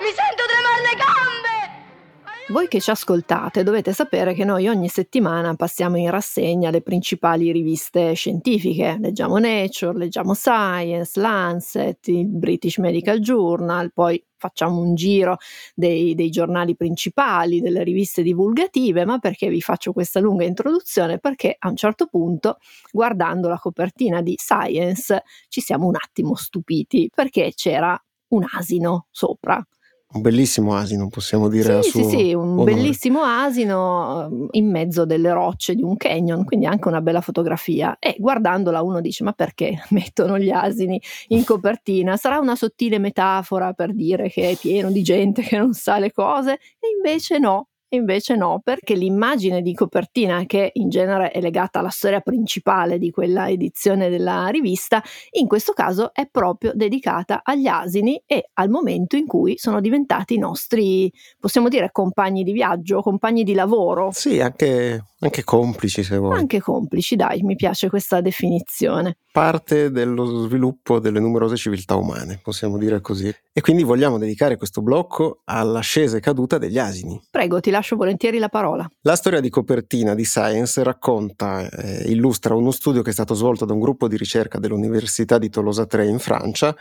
Mi 0.00 0.08
sento 0.08 0.44
tremare 0.48 0.80
le 0.80 0.96
gambe! 0.96 2.48
Voi 2.48 2.68
che 2.68 2.80
ci 2.80 2.90
ascoltate 2.90 3.62
dovete 3.62 3.92
sapere 3.92 4.32
che 4.32 4.44
noi 4.44 4.66
ogni 4.66 4.88
settimana 4.88 5.54
passiamo 5.56 5.98
in 5.98 6.10
rassegna 6.10 6.70
le 6.70 6.80
principali 6.80 7.52
riviste 7.52 8.14
scientifiche, 8.14 8.96
leggiamo 8.98 9.36
Nature, 9.36 9.98
leggiamo 9.98 10.32
Science, 10.32 11.20
Lancet, 11.20 12.08
il 12.08 12.28
British 12.28 12.78
Medical 12.78 13.18
Journal, 13.18 13.92
poi 13.92 14.24
facciamo 14.46 14.80
un 14.80 14.94
giro 14.94 15.38
dei, 15.74 16.14
dei, 16.14 16.30
giornali 16.30 16.76
principali, 16.76 17.60
delle 17.60 17.82
riviste 17.82 18.22
divulgative, 18.22 19.04
ma 19.04 19.18
perché 19.18 19.48
vi 19.48 19.60
faccio 19.60 19.92
questa 19.92 20.20
lunga 20.20 20.44
introduzione? 20.44 21.18
Perché 21.18 21.56
a 21.58 21.68
un 21.68 21.76
certo 21.76 22.06
punto, 22.06 22.58
guardando 22.92 23.48
la 23.48 23.58
copertina 23.58 24.22
di 24.22 24.36
Science, 24.38 25.22
ci 25.48 25.60
siamo 25.60 25.86
un 25.86 25.96
attimo 25.96 26.34
stupiti 26.36 27.10
perché 27.12 27.52
c'era 27.54 28.00
un 28.28 28.44
asino 28.54 29.06
sopra 29.10 29.64
un 30.12 30.20
bellissimo 30.20 30.74
asino, 30.76 31.08
possiamo 31.08 31.48
dire. 31.48 31.82
Sì, 31.82 31.90
sì, 31.90 32.04
sì, 32.04 32.34
un 32.34 32.50
onore. 32.50 32.72
bellissimo 32.72 33.22
asino 33.22 34.24
ehm, 34.24 34.46
in 34.52 34.70
mezzo 34.70 35.04
delle 35.04 35.32
rocce 35.32 35.74
di 35.74 35.82
un 35.82 35.96
canyon, 35.96 36.44
quindi 36.44 36.66
anche 36.66 36.88
una 36.88 37.00
bella 37.00 37.20
fotografia. 37.20 37.96
E 37.98 38.16
guardandola 38.18 38.82
uno 38.82 39.00
dice: 39.00 39.24
Ma 39.24 39.32
perché 39.32 39.82
mettono 39.90 40.38
gli 40.38 40.50
asini 40.50 41.00
in 41.28 41.44
copertina? 41.44 42.16
Sarà 42.16 42.38
una 42.38 42.56
sottile 42.56 42.98
metafora 42.98 43.72
per 43.72 43.94
dire 43.94 44.28
che 44.28 44.50
è 44.50 44.56
pieno 44.56 44.90
di 44.90 45.02
gente 45.02 45.42
che 45.42 45.58
non 45.58 45.74
sa 45.74 45.98
le 45.98 46.12
cose? 46.12 46.52
E 46.52 46.88
invece 46.96 47.38
no, 47.38 47.68
Invece 47.96 48.36
no, 48.36 48.60
perché 48.62 48.94
l'immagine 48.94 49.62
di 49.62 49.74
copertina, 49.74 50.44
che 50.46 50.70
in 50.74 50.88
genere 50.88 51.30
è 51.30 51.40
legata 51.40 51.78
alla 51.78 51.88
storia 51.88 52.20
principale 52.20 52.98
di 52.98 53.10
quella 53.10 53.48
edizione 53.48 54.08
della 54.08 54.46
rivista, 54.48 55.02
in 55.32 55.46
questo 55.46 55.72
caso 55.72 56.12
è 56.12 56.28
proprio 56.30 56.72
dedicata 56.74 57.40
agli 57.42 57.66
asini 57.66 58.22
e 58.26 58.50
al 58.54 58.68
momento 58.68 59.16
in 59.16 59.26
cui 59.26 59.56
sono 59.56 59.80
diventati 59.80 60.34
i 60.34 60.38
nostri, 60.38 61.12
possiamo 61.38 61.68
dire, 61.68 61.90
compagni 61.90 62.44
di 62.44 62.52
viaggio, 62.52 63.00
compagni 63.00 63.42
di 63.42 63.54
lavoro. 63.54 64.10
Sì, 64.12 64.40
anche, 64.40 65.02
anche 65.18 65.44
complici 65.44 66.02
se 66.02 66.18
vuoi. 66.18 66.38
Anche 66.38 66.60
complici, 66.60 67.16
dai, 67.16 67.42
mi 67.42 67.56
piace 67.56 67.88
questa 67.88 68.20
definizione. 68.20 69.16
Parte 69.32 69.90
dello 69.90 70.44
sviluppo 70.44 70.98
delle 70.98 71.20
numerose 71.20 71.56
civiltà 71.56 71.94
umane, 71.94 72.38
possiamo 72.42 72.76
dire 72.76 73.00
così. 73.00 73.34
E 73.52 73.60
quindi 73.62 73.82
vogliamo 73.82 74.18
dedicare 74.18 74.56
questo 74.56 74.82
blocco 74.82 75.40
all'ascesa 75.44 76.18
e 76.18 76.20
caduta 76.20 76.58
degli 76.58 76.78
asini. 76.78 77.18
Prego, 77.30 77.60
ti 77.60 77.70
lascio 77.70 77.96
volentieri 77.96 78.38
la 78.38 78.48
parola. 78.48 78.86
La 79.02 79.16
storia 79.16 79.40
di 79.40 79.48
copertina 79.48 80.14
di 80.14 80.24
Science 80.24 80.82
racconta, 80.82 81.66
eh, 81.70 82.10
illustra 82.10 82.54
uno 82.54 82.70
studio 82.70 83.00
che 83.00 83.10
è 83.10 83.14
stato 83.14 83.34
svolto 83.34 83.64
da 83.64 83.72
un 83.72 83.80
gruppo 83.80 84.08
di 84.08 84.18
ricerca 84.18 84.58
dell'Università 84.58 85.38
di 85.38 85.48
Tolosa 85.48 85.86
3 85.86 86.06
in 86.06 86.18
Francia, 86.18 86.76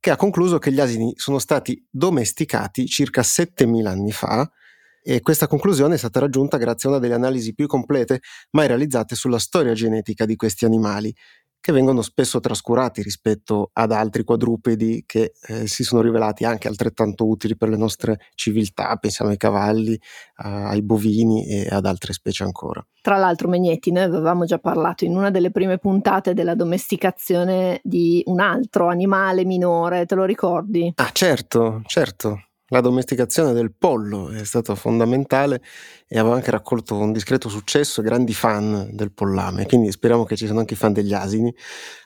che 0.00 0.10
ha 0.10 0.16
concluso 0.16 0.58
che 0.58 0.72
gli 0.72 0.80
asini 0.80 1.12
sono 1.16 1.38
stati 1.38 1.84
domesticati 1.88 2.86
circa 2.86 3.22
7000 3.22 3.90
anni 3.90 4.12
fa 4.12 4.50
e 5.08 5.20
questa 5.20 5.46
conclusione 5.46 5.94
è 5.94 5.98
stata 5.98 6.18
raggiunta 6.18 6.56
grazie 6.56 6.88
a 6.88 6.92
una 6.92 7.00
delle 7.00 7.14
analisi 7.14 7.54
più 7.54 7.68
complete 7.68 8.22
mai 8.50 8.66
realizzate 8.66 9.14
sulla 9.14 9.38
storia 9.38 9.72
genetica 9.72 10.26
di 10.26 10.34
questi 10.34 10.64
animali 10.64 11.14
che 11.60 11.70
vengono 11.70 12.02
spesso 12.02 12.40
trascurati 12.40 13.02
rispetto 13.02 13.70
ad 13.72 13.92
altri 13.92 14.24
quadrupedi 14.24 15.04
che 15.06 15.32
eh, 15.46 15.68
si 15.68 15.84
sono 15.84 16.00
rivelati 16.00 16.44
anche 16.44 16.66
altrettanto 16.66 17.24
utili 17.26 17.56
per 17.56 17.68
le 17.68 17.76
nostre 17.76 18.18
civiltà, 18.34 18.96
pensiamo 18.96 19.30
ai 19.30 19.36
cavalli, 19.36 19.96
ai 20.36 20.82
bovini 20.82 21.46
e 21.46 21.68
ad 21.70 21.86
altre 21.86 22.12
specie 22.12 22.42
ancora. 22.42 22.84
Tra 23.00 23.16
l'altro, 23.16 23.48
Megnetti, 23.48 23.92
noi 23.92 24.04
avevamo 24.04 24.44
già 24.44 24.58
parlato 24.58 25.04
in 25.04 25.16
una 25.16 25.30
delle 25.30 25.52
prime 25.52 25.78
puntate 25.78 26.34
della 26.34 26.56
domesticazione 26.56 27.80
di 27.84 28.22
un 28.26 28.40
altro 28.40 28.88
animale 28.88 29.44
minore, 29.44 30.06
te 30.06 30.16
lo 30.16 30.24
ricordi? 30.24 30.92
Ah, 30.96 31.10
certo, 31.12 31.82
certo. 31.86 32.40
La 32.70 32.80
domesticazione 32.80 33.52
del 33.52 33.72
pollo 33.72 34.28
è 34.30 34.44
stata 34.44 34.74
fondamentale 34.74 35.62
e 36.08 36.18
aveva 36.18 36.34
anche 36.34 36.50
raccolto 36.50 36.96
un 36.96 37.12
discreto 37.12 37.48
successo 37.48 38.02
grandi 38.02 38.34
fan 38.34 38.88
del 38.90 39.12
pollame, 39.12 39.66
quindi 39.66 39.92
speriamo 39.92 40.24
che 40.24 40.34
ci 40.34 40.46
siano 40.46 40.58
anche 40.58 40.74
i 40.74 40.76
fan 40.76 40.92
degli 40.92 41.12
asini, 41.12 41.54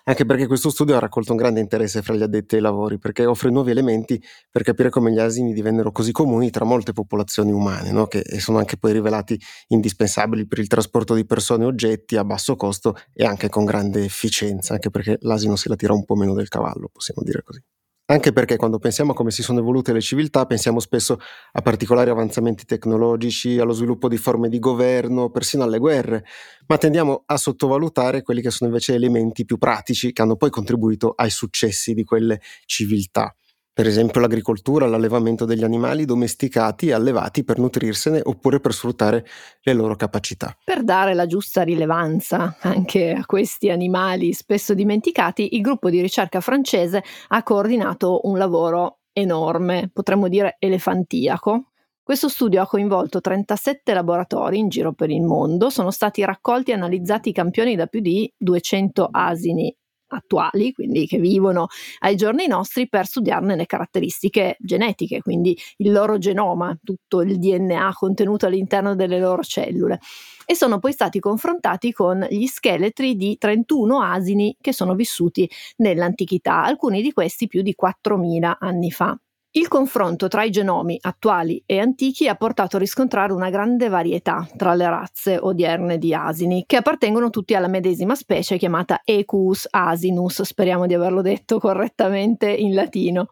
anche 0.05 0.27
perché 0.27 0.47
questo 0.47 0.69
studio 0.69 0.97
ha 0.97 0.99
raccolto 0.99 1.33
un 1.33 1.39
grande 1.39 1.61
interesse 1.61 2.03
fra 2.03 2.15
gli 2.15 2.21
addetti 2.21 2.57
ai 2.57 2.61
lavori, 2.61 2.99
perché 2.99 3.25
offre 3.25 3.49
nuovi 3.49 3.71
elementi 3.71 4.23
per 4.51 4.63
capire 4.63 4.91
come 4.91 5.11
gli 5.13 5.19
asini 5.19 5.55
divennero 5.55 5.93
così 5.93 6.13
comuni 6.13 6.51
tra 6.51 6.67
molte 6.67 6.93
popolazioni 6.93 7.53
umane, 7.53 7.91
no? 7.91 8.07
che 8.07 8.23
sono 8.39 8.59
anche 8.59 8.77
poi 8.77 8.93
rivelati 8.93 9.41
indispensabili 9.69 10.47
per 10.47 10.59
il 10.59 10.67
trasporto 10.67 11.15
di 11.15 11.25
persone 11.25 11.65
e 11.65 11.69
oggetti 11.69 12.17
a 12.17 12.25
basso 12.25 12.55
costo 12.57 12.97
e 13.15 13.25
anche 13.25 13.49
con 13.49 13.65
grande 13.65 14.05
efficienza, 14.05 14.75
anche 14.75 14.91
perché 14.91 15.17
l'asino 15.23 15.57
se 15.57 15.71
la 15.71 15.77
tira 15.77 15.95
un 15.95 16.05
po' 16.05 16.17
meno 16.17 16.35
del 16.35 16.49
cavallo, 16.49 16.91
possiamo 16.93 17.23
dire 17.25 17.43
così. 17.43 17.63
Anche 18.11 18.33
perché 18.33 18.57
quando 18.57 18.81
pensiamo 18.81 19.13
a 19.13 19.15
come 19.15 19.31
si 19.31 19.41
sono 19.41 19.61
evolute 19.61 19.93
le 19.93 20.01
civiltà, 20.01 20.45
pensiamo 20.45 20.81
spesso 20.81 21.21
a 21.53 21.63
particolari 21.63 22.11
avanzamenti 22.11 22.65
tecnologici, 22.65 23.57
allo 23.61 23.73
sviluppo 23.73 24.09
di 24.09 24.17
forme 24.17 24.49
di 24.49 24.59
governo, 24.59 25.31
persino 25.31 25.63
alle 25.63 25.79
guerre, 25.79 26.25
ma 26.67 26.77
tendiamo 26.77 27.23
a 27.27 27.37
sottovalutare 27.37 28.23
quelli 28.23 28.43
che 28.43 28.51
sono 28.51 28.69
invece 28.69 28.95
elementi 28.95 29.45
più 29.45 29.59
pratici 29.59 30.13
che 30.13 30.23
hanno 30.23 30.35
poi 30.35 30.51
contribuito 30.51 31.13
ai 31.17 31.31
successi 31.31 31.95
di 31.95 32.03
quelle 32.03 32.41
civiltà 32.67 33.33
per 33.81 33.89
esempio 33.89 34.21
l'agricoltura, 34.21 34.85
l'allevamento 34.85 35.47
degli 35.47 35.65
animali 35.65 36.05
domesticati 36.05 36.89
e 36.89 36.93
allevati 36.93 37.45
per 37.45 37.59
nutrirsene 37.59 38.21
oppure 38.23 38.61
per 38.61 38.75
sfruttare 38.75 39.25
le 39.63 39.73
loro 39.73 39.97
capacità. 39.97 40.55
Per 40.63 40.85
dare 40.85 41.15
la 41.15 41.25
giusta 41.25 41.63
rilevanza 41.63 42.59
anche 42.61 43.13
a 43.13 43.25
questi 43.25 43.71
animali 43.71 44.35
spesso 44.35 44.75
dimenticati, 44.75 45.55
il 45.57 45.63
gruppo 45.63 45.89
di 45.89 46.03
ricerca 46.03 46.43
francese 46.43 47.03
ha 47.29 47.43
coordinato 47.43 48.21
un 48.25 48.37
lavoro 48.37 48.99
enorme, 49.15 49.89
potremmo 49.91 50.29
dire 50.29 50.57
elefantiaco, 50.59 51.71
questo 52.03 52.29
studio 52.29 52.61
ha 52.61 52.67
coinvolto 52.67 53.23
37 53.23 53.95
laboratori 53.95 54.59
in 54.59 54.69
giro 54.69 54.93
per 54.93 55.09
il 55.09 55.23
mondo, 55.23 55.71
sono 55.71 55.91
stati 55.91 56.23
raccolti 56.23 56.73
e 56.73 56.75
analizzati 56.75 57.33
campioni 57.33 57.77
da 57.77 57.87
più 57.87 58.01
di 58.01 58.31
200 58.37 59.09
asini 59.11 59.75
attuali, 60.11 60.73
quindi 60.73 61.07
che 61.07 61.19
vivono 61.19 61.69
ai 62.01 62.17
giorni 62.17 62.47
nostri, 62.47 62.89
per 62.89 63.07
studiarne 63.07 63.57
le 63.57 63.67
caratteristiche 63.67 64.57
genetiche, 64.59 65.21
quindi 65.21 65.57
il 65.79 65.93
loro 65.93 66.19
genoma, 66.19 66.77
tutto 66.83 67.23
il 67.23 67.39
DNA 67.39 67.93
contenuto 67.95 68.47
all'interno 68.47 68.95
delle 68.95 69.19
loro 69.19 69.43
cellule. 69.43 69.99
E 70.45 70.55
sono 70.57 70.79
poi 70.81 70.93
stati 70.93 71.21
confrontati 71.21 71.93
con 71.93 72.27
gli 72.29 72.47
scheletri 72.47 73.15
di 73.15 73.39
31 73.39 74.03
asini 74.03 74.57
che 74.61 74.73
sono 74.73 74.95
vissuti 74.95 75.49
nell'antichità, 75.77 76.65
alcuni 76.65 77.03
di 77.03 77.13
questi 77.13 77.47
più 77.47 77.63
di 77.63 77.75
4.000 77.77 78.57
anni 78.59 78.91
fa. 78.91 79.17
Il 79.53 79.67
confronto 79.67 80.29
tra 80.29 80.45
i 80.45 80.51
genomi 80.51 80.97
attuali 81.01 81.61
e 81.67 81.81
antichi 81.81 82.29
ha 82.29 82.37
portato 82.37 82.77
a 82.77 82.79
riscontrare 82.79 83.33
una 83.33 83.51
grande 83.51 83.89
varietà 83.89 84.49
tra 84.57 84.75
le 84.75 84.89
razze 84.89 85.39
odierne 85.41 85.99
di 85.99 86.15
asini, 86.15 86.63
che 86.69 86.77
appartengono 86.77 87.31
tutti 87.31 87.57
alla 87.57 87.67
medesima 87.67 88.15
specie 88.15 88.57
chiamata 88.59 89.01
Equus 89.03 89.67
asinus, 89.69 90.43
speriamo 90.43 90.87
di 90.87 90.95
averlo 90.95 91.21
detto 91.21 91.59
correttamente 91.59 92.49
in 92.49 92.75
latino. 92.75 93.31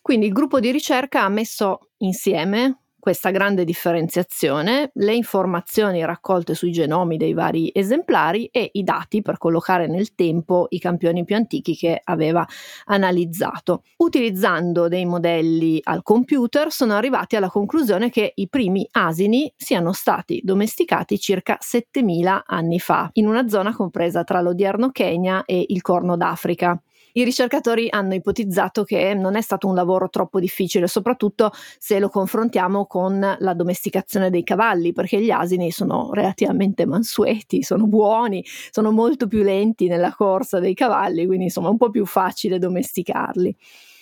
Quindi 0.00 0.24
il 0.24 0.32
gruppo 0.32 0.58
di 0.58 0.72
ricerca 0.72 1.24
ha 1.24 1.28
messo 1.28 1.90
insieme 1.98 2.78
questa 3.08 3.30
grande 3.30 3.64
differenziazione, 3.64 4.90
le 4.92 5.14
informazioni 5.14 6.04
raccolte 6.04 6.54
sui 6.54 6.72
genomi 6.72 7.16
dei 7.16 7.32
vari 7.32 7.70
esemplari 7.72 8.50
e 8.52 8.68
i 8.74 8.84
dati 8.84 9.22
per 9.22 9.38
collocare 9.38 9.86
nel 9.86 10.14
tempo 10.14 10.66
i 10.68 10.78
campioni 10.78 11.24
più 11.24 11.34
antichi 11.34 11.74
che 11.74 12.02
aveva 12.04 12.46
analizzato. 12.84 13.84
Utilizzando 13.96 14.88
dei 14.88 15.06
modelli 15.06 15.80
al 15.84 16.02
computer 16.02 16.70
sono 16.70 16.92
arrivati 16.92 17.34
alla 17.34 17.48
conclusione 17.48 18.10
che 18.10 18.32
i 18.34 18.46
primi 18.46 18.86
asini 18.90 19.50
siano 19.56 19.94
stati 19.94 20.42
domesticati 20.44 21.18
circa 21.18 21.56
7000 21.58 22.42
anni 22.44 22.78
fa, 22.78 23.08
in 23.14 23.26
una 23.26 23.48
zona 23.48 23.74
compresa 23.74 24.22
tra 24.22 24.42
l'odierno 24.42 24.90
Kenya 24.90 25.46
e 25.46 25.64
il 25.66 25.80
Corno 25.80 26.14
d'Africa. 26.18 26.78
I 27.18 27.24
ricercatori 27.24 27.88
hanno 27.90 28.14
ipotizzato 28.14 28.84
che 28.84 29.12
non 29.12 29.34
è 29.34 29.40
stato 29.40 29.66
un 29.66 29.74
lavoro 29.74 30.08
troppo 30.08 30.38
difficile, 30.38 30.86
soprattutto 30.86 31.50
se 31.76 31.98
lo 31.98 32.08
confrontiamo 32.10 32.86
con 32.86 33.18
la 33.40 33.54
domesticazione 33.54 34.30
dei 34.30 34.44
cavalli, 34.44 34.92
perché 34.92 35.20
gli 35.20 35.32
asini 35.32 35.72
sono 35.72 36.12
relativamente 36.12 36.86
mansueti, 36.86 37.64
sono 37.64 37.88
buoni, 37.88 38.44
sono 38.70 38.92
molto 38.92 39.26
più 39.26 39.42
lenti 39.42 39.88
nella 39.88 40.14
corsa 40.14 40.60
dei 40.60 40.74
cavalli, 40.74 41.26
quindi 41.26 41.46
insomma 41.46 41.66
è 41.66 41.70
un 41.70 41.76
po' 41.76 41.90
più 41.90 42.06
facile 42.06 42.60
domesticarli. 42.60 43.56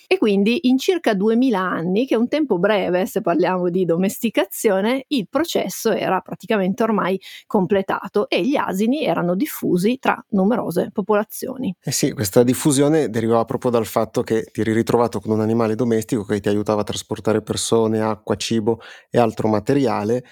E 0.07 0.19
quindi 0.19 0.69
in 0.69 0.79
circa 0.79 1.15
2000 1.15 1.61
anni, 1.61 2.07
che 2.07 2.15
è 2.15 2.19
un 2.19 2.29
tempo 2.29 2.59
breve 2.59 3.07
se 3.07 3.21
parliamo 3.21 3.69
di 3.71 3.85
domesticazione, 3.85 5.05
il 5.09 5.29
processo 5.29 5.91
era 5.91 6.21
praticamente 6.21 6.83
ormai 6.83 7.21
completato 7.47 8.29
e 8.29 8.47
gli 8.47 8.57
asini 8.57 9.05
erano 9.05 9.35
diffusi 9.35 9.99
tra 9.99 10.23
numerose 10.31 10.91
popolazioni. 10.93 11.75
Eh 11.83 11.93
sì, 11.93 12.13
questa 12.13 12.43
diffusione 12.43 13.11
derivava 13.11 13.45
proprio 13.45 13.71
dal 13.71 13.87
fatto 13.87 14.23
che 14.23 14.45
ti 14.53 14.61
eri 14.61 14.73
ritrovato 14.73 15.21
con 15.21 15.33
un 15.33 15.41
animale 15.41 15.75
domestico 15.75 16.25
che 16.25 16.41
ti 16.41 16.49
aiutava 16.49 16.83
a 16.83 16.85
trasportare 16.85 17.43
persone, 17.43 18.01
acqua, 18.01 18.37
cibo 18.37 18.81
e 19.11 19.19
altro 19.19 19.49
materiale 19.49 20.25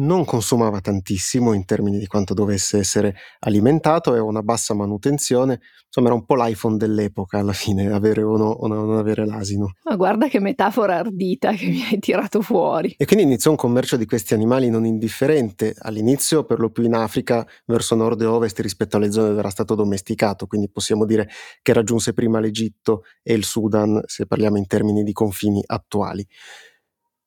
non 0.00 0.24
consumava 0.24 0.80
tantissimo 0.80 1.52
in 1.52 1.64
termini 1.64 1.98
di 1.98 2.06
quanto 2.06 2.34
dovesse 2.34 2.78
essere 2.78 3.16
alimentato, 3.40 4.10
aveva 4.10 4.24
una 4.24 4.42
bassa 4.42 4.74
manutenzione, 4.74 5.60
insomma 5.86 6.08
era 6.08 6.16
un 6.16 6.24
po' 6.24 6.36
l'iPhone 6.36 6.76
dell'epoca 6.76 7.38
alla 7.38 7.52
fine, 7.52 7.92
avere 7.92 8.22
o, 8.22 8.36
no, 8.36 8.50
o 8.50 8.66
non 8.66 8.96
avere 8.96 9.26
l'asino. 9.26 9.72
Ma 9.84 9.96
guarda 9.96 10.28
che 10.28 10.40
metafora 10.40 10.96
ardita 10.96 11.52
che 11.52 11.66
mi 11.66 11.82
hai 11.90 11.98
tirato 11.98 12.40
fuori. 12.40 12.94
E 12.96 13.04
quindi 13.04 13.24
iniziò 13.24 13.50
un 13.50 13.56
commercio 13.56 13.96
di 13.96 14.06
questi 14.06 14.34
animali 14.34 14.70
non 14.70 14.84
indifferente, 14.84 15.74
all'inizio 15.78 16.44
per 16.44 16.60
lo 16.60 16.70
più 16.70 16.84
in 16.84 16.94
Africa, 16.94 17.46
verso 17.66 17.94
nord 17.94 18.20
e 18.22 18.26
ovest 18.26 18.58
rispetto 18.60 18.96
alle 18.96 19.10
zone 19.10 19.28
dove 19.28 19.40
era 19.40 19.50
stato 19.50 19.74
domesticato, 19.74 20.46
quindi 20.46 20.70
possiamo 20.70 21.04
dire 21.04 21.28
che 21.62 21.72
raggiunse 21.72 22.12
prima 22.12 22.40
l'Egitto 22.40 23.02
e 23.22 23.34
il 23.34 23.44
Sudan, 23.44 24.00
se 24.06 24.26
parliamo 24.26 24.56
in 24.56 24.66
termini 24.66 25.02
di 25.02 25.12
confini 25.12 25.62
attuali. 25.66 26.26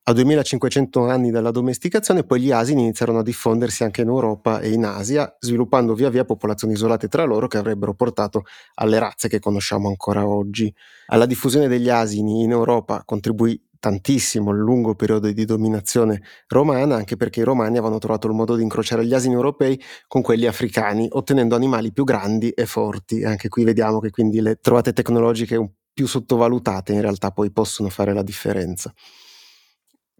A 0.05 0.11
2500 0.11 1.07
anni 1.07 1.31
dalla 1.31 1.51
domesticazione 1.51 2.25
poi 2.25 2.41
gli 2.41 2.51
asini 2.51 2.81
iniziarono 2.81 3.19
a 3.19 3.23
diffondersi 3.23 3.85
anche 3.85 4.01
in 4.01 4.09
Europa 4.09 4.59
e 4.59 4.73
in 4.73 4.83
Asia, 4.83 5.33
sviluppando 5.39 5.93
via 5.93 6.09
via 6.09 6.25
popolazioni 6.25 6.73
isolate 6.73 7.07
tra 7.07 7.23
loro 7.23 7.47
che 7.47 7.57
avrebbero 7.57 7.93
portato 7.93 8.43
alle 8.75 8.99
razze 8.99 9.29
che 9.29 9.39
conosciamo 9.39 9.87
ancora 9.87 10.27
oggi. 10.27 10.73
Alla 11.05 11.25
diffusione 11.25 11.69
degli 11.69 11.87
asini 11.87 12.43
in 12.43 12.51
Europa 12.51 13.03
contribuì 13.05 13.57
tantissimo 13.79 14.51
il 14.51 14.57
lungo 14.57 14.93
periodo 14.93 15.31
di 15.31 15.45
dominazione 15.45 16.21
romana, 16.47 16.95
anche 16.95 17.15
perché 17.15 17.39
i 17.39 17.43
romani 17.43 17.77
avevano 17.77 17.97
trovato 17.97 18.27
il 18.27 18.33
modo 18.33 18.57
di 18.57 18.63
incrociare 18.63 19.05
gli 19.05 19.13
asini 19.13 19.35
europei 19.35 19.81
con 20.07 20.21
quelli 20.21 20.47
africani, 20.47 21.07
ottenendo 21.09 21.55
animali 21.55 21.93
più 21.93 22.03
grandi 22.03 22.49
e 22.49 22.65
forti. 22.65 23.23
Anche 23.23 23.47
qui 23.47 23.63
vediamo 23.63 23.99
che 23.99 24.09
quindi 24.09 24.41
le 24.41 24.57
trovate 24.59 24.91
tecnologiche 24.91 25.75
più 25.93 26.07
sottovalutate 26.07 26.91
in 26.91 26.99
realtà 26.99 27.31
poi 27.31 27.51
possono 27.51 27.87
fare 27.87 28.13
la 28.13 28.23
differenza. 28.23 28.93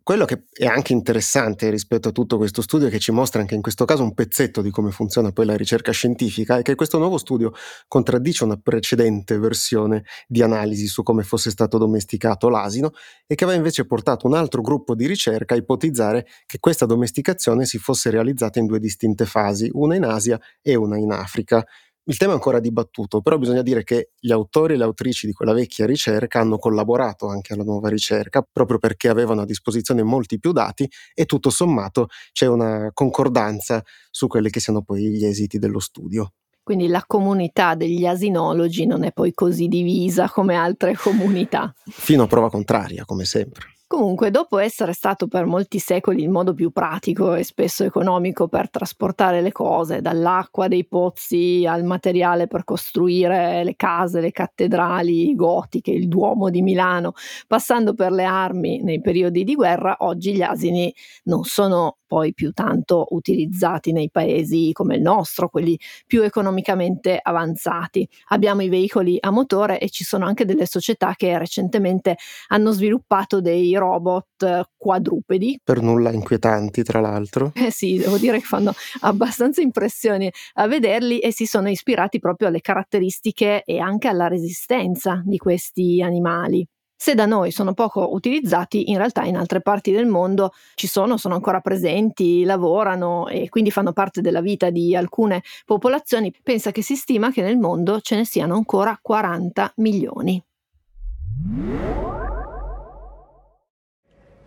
Quello 0.06 0.26
che 0.26 0.44
è 0.52 0.66
anche 0.66 0.92
interessante 0.92 1.70
rispetto 1.70 2.10
a 2.10 2.12
tutto 2.12 2.36
questo 2.36 2.62
studio, 2.62 2.90
che 2.90 3.00
ci 3.00 3.14
mostra 3.14 3.40
anche 3.40 3.56
in 3.56 3.62
questo 3.62 3.86
caso 3.86 4.04
un 4.04 4.14
pezzetto 4.14 4.62
di 4.62 4.70
come 4.70 4.92
funziona 4.92 5.32
poi 5.32 5.46
la 5.46 5.56
ricerca 5.56 5.94
scientifica, 5.94 6.58
è 6.58 6.62
che 6.62 6.76
questo 6.76 6.98
nuovo 6.98 7.18
studio 7.18 7.54
contraddice 7.88 8.44
una 8.44 8.58
precedente 8.58 9.38
versione 9.38 10.04
di 10.28 10.42
analisi 10.42 10.88
su 10.88 11.04
come 11.04 11.24
fosse 11.24 11.52
stato 11.52 11.78
domesticato 11.78 12.50
l'asino 12.50 12.92
e 13.26 13.36
che 13.36 13.46
aveva 13.46 13.58
invece 13.58 13.86
portato 13.86 14.28
un 14.28 14.34
altro 14.34 14.62
gruppo 14.62 14.94
di 14.94 15.08
ricerca 15.08 15.54
a 15.54 15.58
ipotizzare 15.58 16.26
che 16.46 16.60
questa 16.60 16.86
domesticazione 16.86 17.64
si 17.64 17.78
fosse 17.78 18.10
realizzata 18.10 18.60
in 18.60 18.66
due 18.66 18.80
distinte 18.80 19.26
fasi, 19.26 19.70
una 19.72 19.96
in 19.96 20.04
Asia 20.04 20.38
e 20.62 20.76
una 20.76 20.98
in 20.98 21.14
Africa. 21.14 21.66
Il 22.06 22.18
tema 22.18 22.34
è 22.34 22.36
ancora 22.36 22.60
dibattuto, 22.60 23.22
però 23.22 23.38
bisogna 23.38 23.62
dire 23.62 23.86
che 23.86 24.10
gli 24.20 24.34
autori 24.34 24.74
e 24.74 24.78
le 24.78 24.84
autrici 24.84 25.26
di 25.26 25.32
quella 25.32 25.54
vecchia 25.54 25.86
ricerca 25.86 26.42
hanno 26.42 26.58
collaborato 26.58 27.28
anche 27.28 27.54
alla 27.54 27.64
nuova 27.64 27.88
ricerca, 27.88 28.46
proprio 28.50 28.78
perché 28.78 29.08
avevano 29.08 29.42
a 29.42 29.46
disposizione 29.46 30.04
molti 30.04 30.38
più 30.38 30.52
dati 30.52 30.90
e 31.14 31.26
tutto 31.26 31.50
sommato 31.50 32.08
c'è 32.34 32.46
una 32.46 32.92
concordanza 32.94 33.82
su 34.12 34.28
quelli 34.28 34.50
che 34.50 34.60
siano 34.60 34.82
poi 34.82 35.12
gli 35.12 35.24
esiti 35.24 35.60
dello 35.60 35.80
studio. 35.80 36.34
Quindi 36.62 36.88
la 36.88 37.06
comunità 37.08 37.74
degli 37.76 38.06
asinologi 38.06 38.86
non 38.86 39.04
è 39.04 39.14
poi 39.14 39.34
così 39.34 39.70
divisa 39.70 40.30
come 40.30 40.56
altre 40.56 40.96
comunità. 40.96 41.74
Fino 41.86 42.24
a 42.24 42.28
prova 42.28 42.50
contraria, 42.50 43.06
come 43.06 43.24
sempre. 43.24 43.73
Comunque, 43.94 44.32
dopo 44.32 44.58
essere 44.58 44.92
stato 44.92 45.28
per 45.28 45.46
molti 45.46 45.78
secoli 45.78 46.24
il 46.24 46.30
modo 46.32 46.56
più 46.56 46.72
pratico 46.72 47.36
e 47.36 47.44
spesso 47.44 47.84
economico 47.84 48.48
per 48.48 48.72
trasportare 48.72 49.40
le 49.40 49.52
cose, 49.52 50.02
dall'acqua 50.02 50.68
dei 50.68 50.84
pozzi 50.84 51.64
al 51.68 51.84
materiale 51.84 52.48
per 52.48 52.64
costruire 52.64 53.64
le 53.64 53.76
case, 53.76 54.20
le 54.20 54.32
cattedrali 54.32 55.36
gotiche, 55.36 55.92
il 55.92 56.08
Duomo 56.08 56.50
di 56.50 56.64
Milano, 56.64 57.14
passando 57.46 57.94
per 57.94 58.12
le 58.12 58.24
armi 58.24 58.82
nei 58.82 59.00
periodi 59.00 59.44
di 59.44 59.54
guerra, 59.54 59.98
oggi 60.00 60.34
gli 60.34 60.42
asini 60.42 60.92
non 61.26 61.44
sono 61.44 61.98
poi 62.14 62.32
più 62.36 62.52
tanto 62.52 63.08
utilizzati 63.10 63.92
nei 63.92 64.12
paesi 64.12 64.70
come 64.72 64.98
il 64.98 65.02
nostro, 65.02 65.50
quelli 65.50 65.80
più 66.06 66.22
economicamente 66.22 67.18
avanzati. 67.20 68.08
Abbiamo 68.28 68.62
i 68.62 68.70
veicoli 68.70 69.18
a 69.20 69.32
motore 69.32 69.80
e 69.80 69.90
ci 69.90 70.04
sono 70.04 70.28
anche 70.28 70.46
delle 70.46 70.68
società 70.68 71.16
che 71.16 71.36
recentemente 71.40 72.18
hanno 72.50 72.70
sviluppato 72.70 73.42
dei 73.42 73.74
robot 73.74 74.68
quadrupedi. 74.78 75.60
Per 75.64 75.82
nulla 75.82 76.12
inquietanti, 76.12 76.84
tra 76.84 77.00
l'altro. 77.00 77.52
Eh 77.56 77.72
sì, 77.72 77.98
devo 77.98 78.20
dire 78.20 78.38
che 78.38 78.46
fanno 78.46 78.74
abbastanza 79.02 79.62
impressione 79.62 80.32
a 80.54 80.68
vederli 80.68 81.18
e 81.18 81.34
si 81.34 81.48
sono 81.48 81.68
ispirati 81.68 82.20
proprio 82.20 82.50
alle 82.50 82.62
caratteristiche 82.62 83.64
e 83.64 83.80
anche 83.80 84.08
alla 84.08 84.28
resistenza 84.28 85.20
di 85.26 85.38
questi 85.38 86.00
animali. 86.04 86.64
Se 87.04 87.16
da 87.16 87.26
noi 87.26 87.52
sono 87.52 87.74
poco 87.74 88.14
utilizzati, 88.14 88.90
in 88.90 88.96
realtà 88.96 89.24
in 89.24 89.36
altre 89.36 89.60
parti 89.60 89.92
del 89.92 90.06
mondo 90.06 90.54
ci 90.74 90.88
sono, 90.88 91.18
sono 91.18 91.34
ancora 91.34 91.60
presenti, 91.60 92.46
lavorano 92.46 93.28
e 93.28 93.50
quindi 93.50 93.72
fanno 93.72 93.92
parte 93.92 94.22
della 94.22 94.40
vita 94.40 94.70
di 94.70 94.96
alcune 94.96 95.44
popolazioni. 95.66 96.34
Pensa 96.42 96.72
che 96.72 96.82
si 96.82 96.96
stima 96.96 97.30
che 97.30 97.42
nel 97.42 97.58
mondo 97.58 98.00
ce 98.00 98.16
ne 98.16 98.24
siano 98.24 98.54
ancora 98.56 98.98
40 99.02 99.74
milioni. 99.76 100.42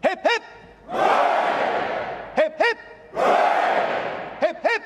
Hip 0.00 0.22
hip! 0.24 0.42
Hip 2.38 2.56
hip! 2.58 2.78
Hip 4.40 4.64
hip! 4.64 4.82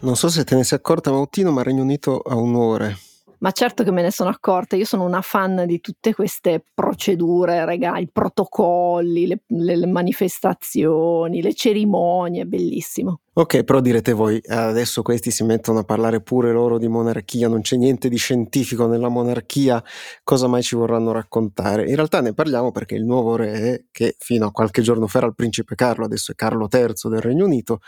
Non 0.00 0.14
so 0.14 0.28
se 0.28 0.44
te 0.44 0.54
ne 0.54 0.62
sei 0.62 0.76
accorta, 0.76 1.10
Mautino, 1.10 1.52
ma 1.52 1.60
il 1.60 1.66
Regno 1.68 1.84
Unito 1.84 2.18
ha 2.18 2.34
un'ore 2.34 2.98
ma 3.46 3.52
certo 3.52 3.84
che 3.84 3.92
me 3.92 4.02
ne 4.02 4.10
sono 4.10 4.28
accorta, 4.28 4.74
io 4.74 4.84
sono 4.84 5.04
una 5.04 5.22
fan 5.22 5.66
di 5.66 5.80
tutte 5.80 6.12
queste 6.12 6.64
procedure, 6.74 7.64
regali, 7.64 8.02
i 8.02 8.10
protocolli, 8.10 9.28
le, 9.28 9.42
le, 9.46 9.76
le 9.76 9.86
manifestazioni, 9.86 11.40
le 11.40 11.54
cerimonie, 11.54 12.44
bellissimo. 12.44 13.20
Ok, 13.38 13.64
però 13.64 13.80
direte 13.80 14.14
voi, 14.14 14.40
adesso 14.46 15.02
questi 15.02 15.30
si 15.30 15.44
mettono 15.44 15.80
a 15.80 15.84
parlare 15.84 16.22
pure 16.22 16.52
loro 16.52 16.78
di 16.78 16.88
monarchia, 16.88 17.48
non 17.48 17.60
c'è 17.60 17.76
niente 17.76 18.08
di 18.08 18.16
scientifico 18.16 18.86
nella 18.86 19.10
monarchia, 19.10 19.84
cosa 20.24 20.46
mai 20.46 20.62
ci 20.62 20.74
vorranno 20.74 21.12
raccontare? 21.12 21.86
In 21.86 21.96
realtà 21.96 22.22
ne 22.22 22.32
parliamo 22.32 22.72
perché 22.72 22.94
il 22.94 23.04
nuovo 23.04 23.36
re, 23.36 23.88
che 23.90 24.16
fino 24.18 24.46
a 24.46 24.52
qualche 24.52 24.80
giorno 24.80 25.06
fa 25.06 25.18
era 25.18 25.26
il 25.26 25.34
principe 25.34 25.74
Carlo, 25.74 26.06
adesso 26.06 26.32
è 26.32 26.34
Carlo 26.34 26.66
III 26.72 27.10
del 27.10 27.20
Regno 27.20 27.44
Unito, 27.44 27.80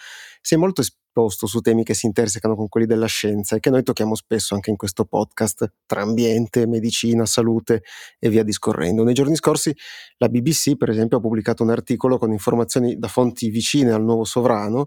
si 0.42 0.52
è 0.52 0.56
molto 0.58 0.82
esposto 0.82 1.46
su 1.46 1.61
temi 1.61 1.82
che 1.82 1.94
si 1.94 2.06
intersecano 2.06 2.54
con 2.54 2.68
quelli 2.68 2.87
della 2.87 3.06
scienza 3.06 3.56
e 3.56 3.61
che 3.61 3.70
noi 3.70 3.82
tocchiamo 3.82 4.14
spesso 4.14 4.54
anche 4.54 4.70
in 4.70 4.76
questo 4.76 5.04
podcast, 5.04 5.72
tra 5.87 6.02
ambiente, 6.02 6.66
medicina, 6.66 7.26
salute 7.26 7.82
e 8.18 8.28
via 8.28 8.44
discorrendo. 8.44 9.02
Nei 9.02 9.14
giorni 9.14 9.34
scorsi 9.34 9.74
la 10.18 10.28
BBC, 10.28 10.76
per 10.76 10.90
esempio, 10.90 11.18
ha 11.18 11.20
pubblicato 11.20 11.62
un 11.62 11.70
articolo 11.70 12.18
con 12.18 12.30
informazioni 12.30 12.98
da 12.98 13.08
fonti 13.08 13.48
vicine 13.50 13.92
al 13.92 14.02
nuovo 14.04 14.24
sovrano, 14.24 14.87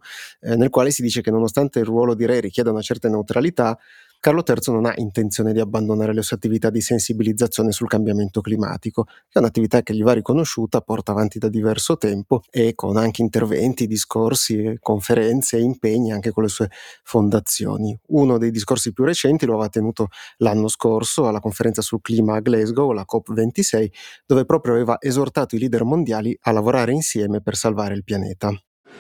nel 0.56 0.70
quale 0.70 0.92
si 0.92 1.02
dice 1.02 1.22
che 1.22 1.32
nonostante 1.32 1.80
il 1.80 1.86
ruolo 1.86 2.16
di 2.16 2.26
re 2.26 2.40
richieda 2.40 2.72
una 2.72 2.82
certa 2.82 3.10
neutralità, 3.10 3.78
Carlo 4.22 4.44
III 4.48 4.74
non 4.74 4.86
ha 4.86 4.94
intenzione 4.98 5.52
di 5.52 5.60
abbandonare 5.60 6.14
le 6.14 6.22
sue 6.22 6.36
attività 6.36 6.70
di 6.70 6.80
sensibilizzazione 6.80 7.72
sul 7.72 7.88
cambiamento 7.88 8.40
climatico, 8.40 9.06
che 9.06 9.14
è 9.32 9.40
un'attività 9.40 9.82
che 9.82 9.96
gli 9.96 10.04
va 10.04 10.14
riconosciuta, 10.14 10.82
porta 10.82 11.12
avanti 11.12 11.40
da 11.40 11.50
diverso 11.50 11.98
tempo 11.98 12.44
e 12.52 12.76
con 12.76 12.98
anche 12.98 13.24
interventi, 13.24 13.88
discorsi, 13.88 14.78
conferenze 14.80 15.58
e 15.58 15.62
impegni 15.62 16.12
anche 16.12 16.30
con 16.30 16.44
le 16.44 16.50
sue 16.50 16.70
fondazioni. 17.02 18.00
Uno 18.10 18.38
dei 18.38 18.52
discorsi 18.52 18.94
più 18.94 19.06
recenti 19.06 19.48
lo 19.48 19.54
aveva 19.54 19.70
tenuto 19.70 20.10
l'anno 20.38 20.68
scorso 20.68 21.28
alla 21.28 21.40
conferenza 21.40 21.82
sul 21.82 22.02
clima 22.02 22.36
a 22.36 22.42
Glasgow, 22.42 22.92
la 22.92 23.06
COP26, 23.12 23.88
dove 24.28 24.46
proprio 24.46 24.74
aveva 24.74 24.98
esortato 25.00 25.56
i 25.56 25.58
leader 25.58 25.84
mondiali 25.84 26.38
a 26.42 26.52
lavorare 26.52 26.92
insieme 26.92 27.42
per 27.42 27.56
salvare 27.56 27.96
il 27.96 28.04
pianeta. 28.04 28.54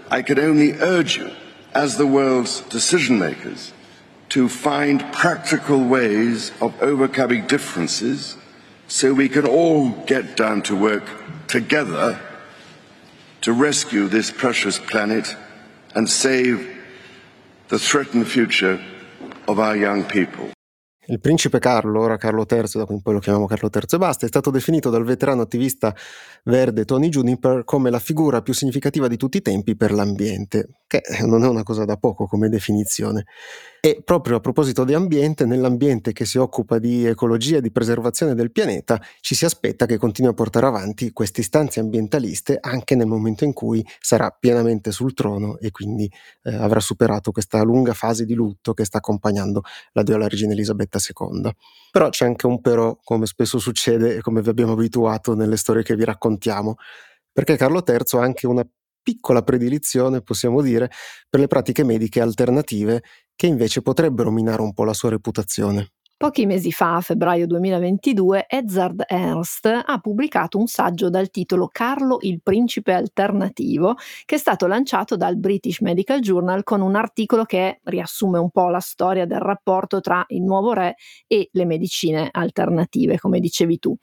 I 0.10 0.21
could 0.21 0.39
only 0.39 0.73
urge 0.73 1.17
you, 1.17 1.32
as 1.73 1.97
the 1.97 2.08
world's 2.08 2.62
decision 2.62 3.19
makers, 3.19 3.71
to 4.30 4.47
find 4.49 5.01
practical 5.13 5.84
ways 5.84 6.51
of 6.62 6.82
overcoming 6.82 7.47
differences 7.47 8.36
so 8.88 9.13
we 9.13 9.30
can 9.30 9.45
all 9.45 9.89
get 10.06 10.36
down 10.36 10.62
to 10.63 10.75
work 10.75 11.04
together 11.47 12.19
to 13.41 13.54
rescue 13.54 14.08
this 14.08 14.32
precious 14.32 14.80
planet 14.80 15.36
and 15.95 16.10
save 16.10 16.77
the 17.69 17.80
threatened 17.80 18.27
future 18.27 18.84
of 19.47 19.60
our 19.60 19.75
young 19.75 20.04
people. 20.04 20.51
Il 21.12 21.19
principe 21.19 21.60
Carlo, 21.60 22.00
ora 22.00 22.15
Carlo 22.15 22.45
III, 22.50 22.69
da 22.76 22.86
cui 22.86 23.02
poi 23.02 23.15
lo 23.15 23.19
chiamiamo 23.19 23.45
Carlo 23.45 23.69
III 23.69 23.82
e 23.91 23.97
basta, 23.97 24.26
è 24.26 24.30
stato 24.30 24.50
definito 24.50 24.89
dal 24.89 25.04
veterano 25.04 25.41
attivista 25.41 25.93
verde 26.45 26.86
Tony 26.86 27.10
Juniper 27.10 27.65
come 27.65 27.89
la 27.89 28.00
figura 28.00 28.41
più 28.41 28.54
significativa 28.54 29.10
di 29.10 29.17
tutti 29.17 29.36
i 29.36 29.41
tempi 29.41 29.76
per 29.76 29.91
l'ambiente, 29.91 30.69
che 30.88 31.02
non 31.26 31.43
è 31.43 31.50
una 31.50 31.63
cosa 31.63 31.84
da 31.84 31.97
poco 31.97 32.28
come 32.28 32.47
definizione. 32.47 33.26
E 33.84 34.04
proprio 34.06 34.38
a 34.38 34.39
proposito 34.39 34.84
di 34.84 34.93
ambiente, 34.93 35.43
nell'ambiente 35.43 36.13
che 36.13 36.24
si 36.24 36.38
occupa 36.38 36.78
di 36.78 37.06
ecologia 37.06 37.58
e 37.58 37.62
di 37.62 37.71
preservazione 37.71 38.36
del 38.36 38.52
pianeta, 38.52 39.02
ci 39.19 39.34
si 39.34 39.43
aspetta 39.43 39.88
che 39.88 39.97
continui 39.97 40.30
a 40.32 40.36
portare 40.36 40.67
avanti 40.67 41.12
queste 41.12 41.41
istanze 41.41 41.80
ambientaliste 41.80 42.58
anche 42.62 42.95
nel 42.95 43.08
momento 43.08 43.43
in 43.43 43.54
cui 43.54 43.86
sarà 44.00 44.30
pienamente 44.30 44.91
sul 44.91 45.13
trono 45.15 45.58
e 45.58 45.71
quindi 45.71 46.10
eh, 46.43 46.54
avrà 46.54 46.80
superato 46.80 47.32
questa 47.32 47.63
lunga 47.63 47.93
fase 47.93 48.24
di 48.24 48.36
lutto 48.36 48.74
che 48.74 48.86
sta 48.86 49.00
accompagnando 49.00 49.63
l'addio 49.93 50.15
alla 50.15 50.28
regina 50.28 50.54
Elisabetta 50.54 51.00
II. 51.08 51.52
Però 51.92 52.10
c'è 52.10 52.26
anche 52.26 52.48
un 52.48 52.62
però, 52.62 52.98
come 53.04 53.26
spesso 53.26 53.60
succede 53.60 54.16
e 54.16 54.22
come 54.22 54.42
vi 54.42 54.50
abbiamo 54.50 54.74
abituato 54.74 55.36
nelle 55.36 55.58
storie 55.58 55.84
che 55.84 55.96
vi 55.96 56.06
raccontiamo, 56.06 56.76
perché 57.32 57.56
Carlo 57.58 57.84
III 57.86 58.20
ha 58.20 58.24
anche 58.24 58.48
una 58.48 58.66
piccola 59.02 59.42
predilizione, 59.42 60.22
possiamo 60.22 60.62
dire, 60.62 60.90
per 61.30 61.40
le 61.40 61.48
pratiche 61.48 61.84
mediche 61.84 62.22
alternative 62.22 63.04
che 63.36 63.48
invece 63.48 63.82
potrebbero 63.82 64.32
minare 64.32 64.62
un 64.62 64.74
po' 64.74 64.84
la 64.84 64.94
sua 64.94 65.10
reputazione. 65.10 65.94
Pochi 66.21 66.45
mesi 66.45 66.71
fa, 66.71 66.97
a 66.97 67.01
febbraio 67.01 67.47
2022, 67.47 68.45
Edzard 68.47 69.05
Ernst 69.07 69.65
ha 69.65 69.97
pubblicato 69.97 70.60
un 70.60 70.67
saggio 70.67 71.10
dal 71.10 71.31
titolo 71.31 71.67
Carlo 71.67 72.19
il 72.21 72.43
principe 72.43 72.93
alternativo, 72.93 73.95
che 74.25 74.36
è 74.36 74.38
stato 74.38 74.67
lanciato 74.67 75.15
dal 75.15 75.36
British 75.39 75.79
Medical 75.79 76.19
Journal 76.19 76.62
con 76.62 76.81
un 76.81 76.93
articolo 76.93 77.43
che 77.43 77.79
riassume 77.86 78.38
un 78.38 78.51
po' 78.51 78.69
la 78.69 78.79
storia 78.79 79.25
del 79.25 79.39
rapporto 79.39 79.99
tra 79.99 80.23
il 80.27 80.43
nuovo 80.43 80.73
re 80.73 80.93
e 81.25 81.49
le 81.53 81.65
medicine 81.65 82.29
alternative, 82.31 83.17
come 83.17 83.39
dicevi 83.39 83.79
tu. 83.79 83.97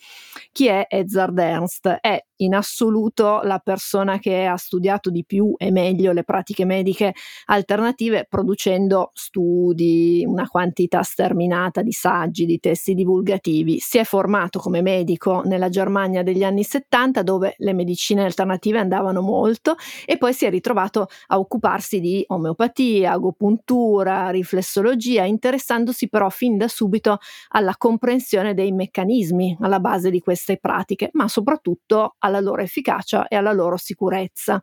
Chi 0.50 0.66
è 0.66 0.86
Edzard 0.88 1.38
Ernst? 1.38 1.98
È 2.00 2.20
in 2.38 2.54
assoluto 2.54 3.40
la 3.42 3.58
persona 3.58 4.18
che 4.18 4.44
ha 4.46 4.56
studiato 4.56 5.10
di 5.10 5.24
più 5.24 5.54
e 5.56 5.70
meglio 5.70 6.12
le 6.12 6.24
pratiche 6.24 6.64
mediche 6.64 7.14
alternative, 7.46 8.26
producendo 8.28 9.10
studi, 9.14 10.24
una 10.26 10.46
quantità 10.48 11.02
sterminata 11.02 11.82
di 11.82 11.92
saggi, 11.92 12.44
di 12.44 12.58
testi 12.58 12.94
divulgativi. 12.94 13.78
Si 13.78 13.98
è 13.98 14.04
formato 14.04 14.58
come 14.58 14.82
medico 14.82 15.42
nella 15.44 15.68
Germania 15.68 16.22
degli 16.22 16.44
anni 16.44 16.64
70, 16.64 17.22
dove 17.22 17.54
le 17.58 17.72
medicine 17.72 18.24
alternative 18.24 18.78
andavano 18.78 19.20
molto, 19.20 19.76
e 20.04 20.16
poi 20.18 20.32
si 20.32 20.44
è 20.44 20.50
ritrovato 20.50 21.06
a 21.28 21.38
occuparsi 21.38 22.00
di 22.00 22.24
omeopatia, 22.26 23.12
agopuntura, 23.12 24.30
riflessologia, 24.30 25.24
interessandosi 25.24 26.08
però 26.08 26.28
fin 26.28 26.56
da 26.56 26.68
subito 26.68 27.18
alla 27.48 27.74
comprensione 27.76 28.54
dei 28.54 28.72
meccanismi 28.72 29.56
alla 29.60 29.80
base 29.80 30.10
di 30.10 30.20
queste 30.20 30.58
pratiche, 30.58 31.10
ma 31.12 31.28
soprattutto 31.28 32.14
alla 32.28 32.40
loro 32.40 32.62
efficacia 32.62 33.26
e 33.28 33.36
alla 33.36 33.52
loro 33.52 33.76
sicurezza 33.76 34.62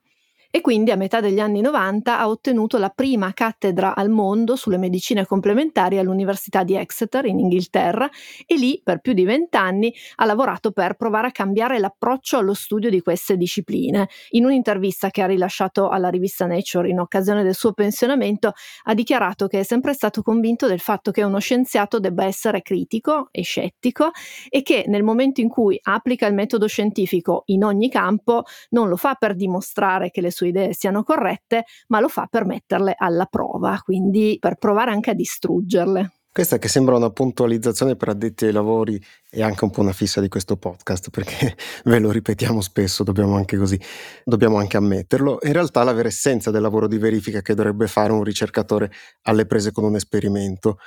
e 0.55 0.61
quindi 0.61 0.89
a 0.91 0.95
metà 0.95 1.19
degli 1.19 1.41
anni 1.41 1.59
90 1.59 2.17
ha 2.17 2.29
ottenuto 2.29 2.77
la 2.77 2.87
prima 2.87 3.33
cattedra 3.33 3.93
al 3.93 4.09
mondo 4.09 4.55
sulle 4.55 4.77
medicine 4.77 5.25
complementari 5.25 5.97
all'Università 5.97 6.63
di 6.63 6.77
Exeter 6.77 7.25
in 7.25 7.39
Inghilterra 7.39 8.09
e 8.45 8.55
lì 8.55 8.79
per 8.81 8.99
più 8.99 9.11
di 9.11 9.25
vent'anni 9.25 9.93
ha 10.15 10.23
lavorato 10.23 10.71
per 10.71 10.93
provare 10.93 11.27
a 11.27 11.31
cambiare 11.31 11.77
l'approccio 11.77 12.37
allo 12.37 12.53
studio 12.53 12.89
di 12.89 13.01
queste 13.01 13.35
discipline. 13.35 14.07
In 14.29 14.45
un'intervista 14.45 15.09
che 15.09 15.23
ha 15.23 15.25
rilasciato 15.25 15.89
alla 15.89 16.07
rivista 16.07 16.45
Nature 16.45 16.87
in 16.87 17.01
occasione 17.01 17.43
del 17.43 17.53
suo 17.53 17.73
pensionamento 17.73 18.53
ha 18.83 18.93
dichiarato 18.93 19.47
che 19.47 19.59
è 19.59 19.63
sempre 19.63 19.91
stato 19.91 20.21
convinto 20.21 20.67
del 20.67 20.79
fatto 20.79 21.11
che 21.11 21.21
uno 21.21 21.39
scienziato 21.39 21.99
debba 21.99 22.23
essere 22.23 22.61
critico 22.61 23.27
e 23.29 23.41
scettico 23.41 24.11
e 24.47 24.61
che 24.61 24.85
nel 24.87 25.03
momento 25.03 25.41
in 25.41 25.49
cui 25.49 25.77
applica 25.83 26.27
il 26.27 26.33
metodo 26.33 26.65
scientifico 26.67 27.43
in 27.47 27.65
ogni 27.65 27.89
campo 27.89 28.43
non 28.69 28.87
lo 28.87 28.95
fa 28.95 29.15
per 29.15 29.35
dimostrare 29.35 30.11
che 30.11 30.21
le 30.21 30.31
sue 30.31 30.43
sue 30.45 30.47
idee 30.47 30.73
siano 30.73 31.03
corrette, 31.03 31.65
ma 31.87 31.99
lo 31.99 32.07
fa 32.07 32.27
per 32.29 32.45
metterle 32.45 32.93
alla 32.97 33.25
prova, 33.25 33.79
quindi 33.83 34.37
per 34.39 34.55
provare 34.55 34.91
anche 34.91 35.11
a 35.11 35.13
distruggerle. 35.13 36.11
Questa 36.35 36.57
che 36.57 36.67
sembra 36.67 36.97
una 36.97 37.11
puntualizzazione 37.11 37.95
per 37.95 38.09
addetti 38.09 38.43
ai 38.43 38.51
lavori 38.51 39.01
è 39.29 39.41
anche 39.41 39.63
un 39.63 39.69
po' 39.69 39.79
una 39.79 39.93
fissa 39.93 40.19
di 40.19 40.27
questo 40.27 40.57
podcast, 40.57 41.09
perché 41.09 41.55
ve 41.85 41.99
lo 41.99 42.11
ripetiamo 42.11 42.59
spesso, 42.59 43.03
dobbiamo 43.03 43.37
anche 43.37 43.55
così, 43.55 43.79
dobbiamo 44.25 44.57
anche 44.57 44.75
ammetterlo. 44.75 45.39
In 45.43 45.53
realtà 45.53 45.83
la 45.83 45.93
vera 45.93 46.09
essenza 46.09 46.51
del 46.51 46.61
lavoro 46.61 46.89
di 46.89 46.97
verifica 46.97 47.41
che 47.41 47.53
dovrebbe 47.53 47.87
fare 47.87 48.11
un 48.11 48.21
ricercatore 48.21 48.91
alle 49.21 49.45
prese 49.45 49.71
con 49.71 49.85
un 49.85 49.95
esperimento. 49.95 50.77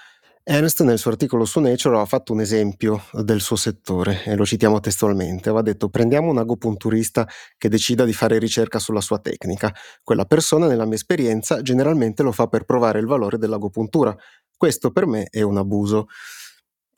Ernst 0.51 0.83
nel 0.83 0.97
suo 0.97 1.11
articolo 1.11 1.45
su 1.45 1.61
Nature 1.61 1.99
ha 1.99 2.07
fatto 2.07 2.33
un 2.33 2.41
esempio 2.41 3.03
del 3.13 3.43
suo 3.43 3.55
settore 3.55 4.25
e 4.25 4.35
lo 4.35 4.47
citiamo 4.47 4.81
testualmente. 4.81 5.51
Aveva 5.51 5.63
detto 5.63 5.91
prendiamo 5.91 6.31
un 6.31 6.39
agopunturista 6.39 7.29
che 7.59 7.69
decida 7.69 8.07
di 8.07 8.15
fare 8.15 8.39
ricerca 8.39 8.79
sulla 8.79 9.03
sua 9.03 9.19
tecnica. 9.19 9.71
Quella 10.03 10.25
persona, 10.25 10.67
nella 10.67 10.87
mia 10.87 10.95
esperienza, 10.95 11.61
generalmente 11.61 12.23
lo 12.23 12.33
fa 12.33 12.47
per 12.47 12.65
provare 12.65 12.99
il 12.99 13.05
valore 13.05 13.37
dell'agopuntura. 13.37 14.17
Questo 14.57 14.91
per 14.91 15.05
me 15.05 15.27
è 15.29 15.43
un 15.43 15.59
abuso. 15.59 16.07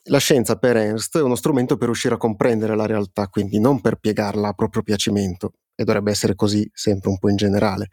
La 0.05 0.19
scienza 0.19 0.55
per 0.55 0.77
Ernst 0.77 1.17
è 1.17 1.21
uno 1.21 1.35
strumento 1.35 1.75
per 1.75 1.87
riuscire 1.87 2.13
a 2.15 2.17
comprendere 2.17 2.73
la 2.77 2.85
realtà, 2.85 3.27
quindi 3.27 3.59
non 3.59 3.81
per 3.81 3.97
piegarla 3.97 4.47
a 4.47 4.53
proprio 4.53 4.81
piacimento, 4.81 5.55
e 5.75 5.83
dovrebbe 5.83 6.11
essere 6.11 6.35
così 6.35 6.69
sempre 6.73 7.09
un 7.09 7.17
po' 7.19 7.29
in 7.29 7.35
generale. 7.35 7.89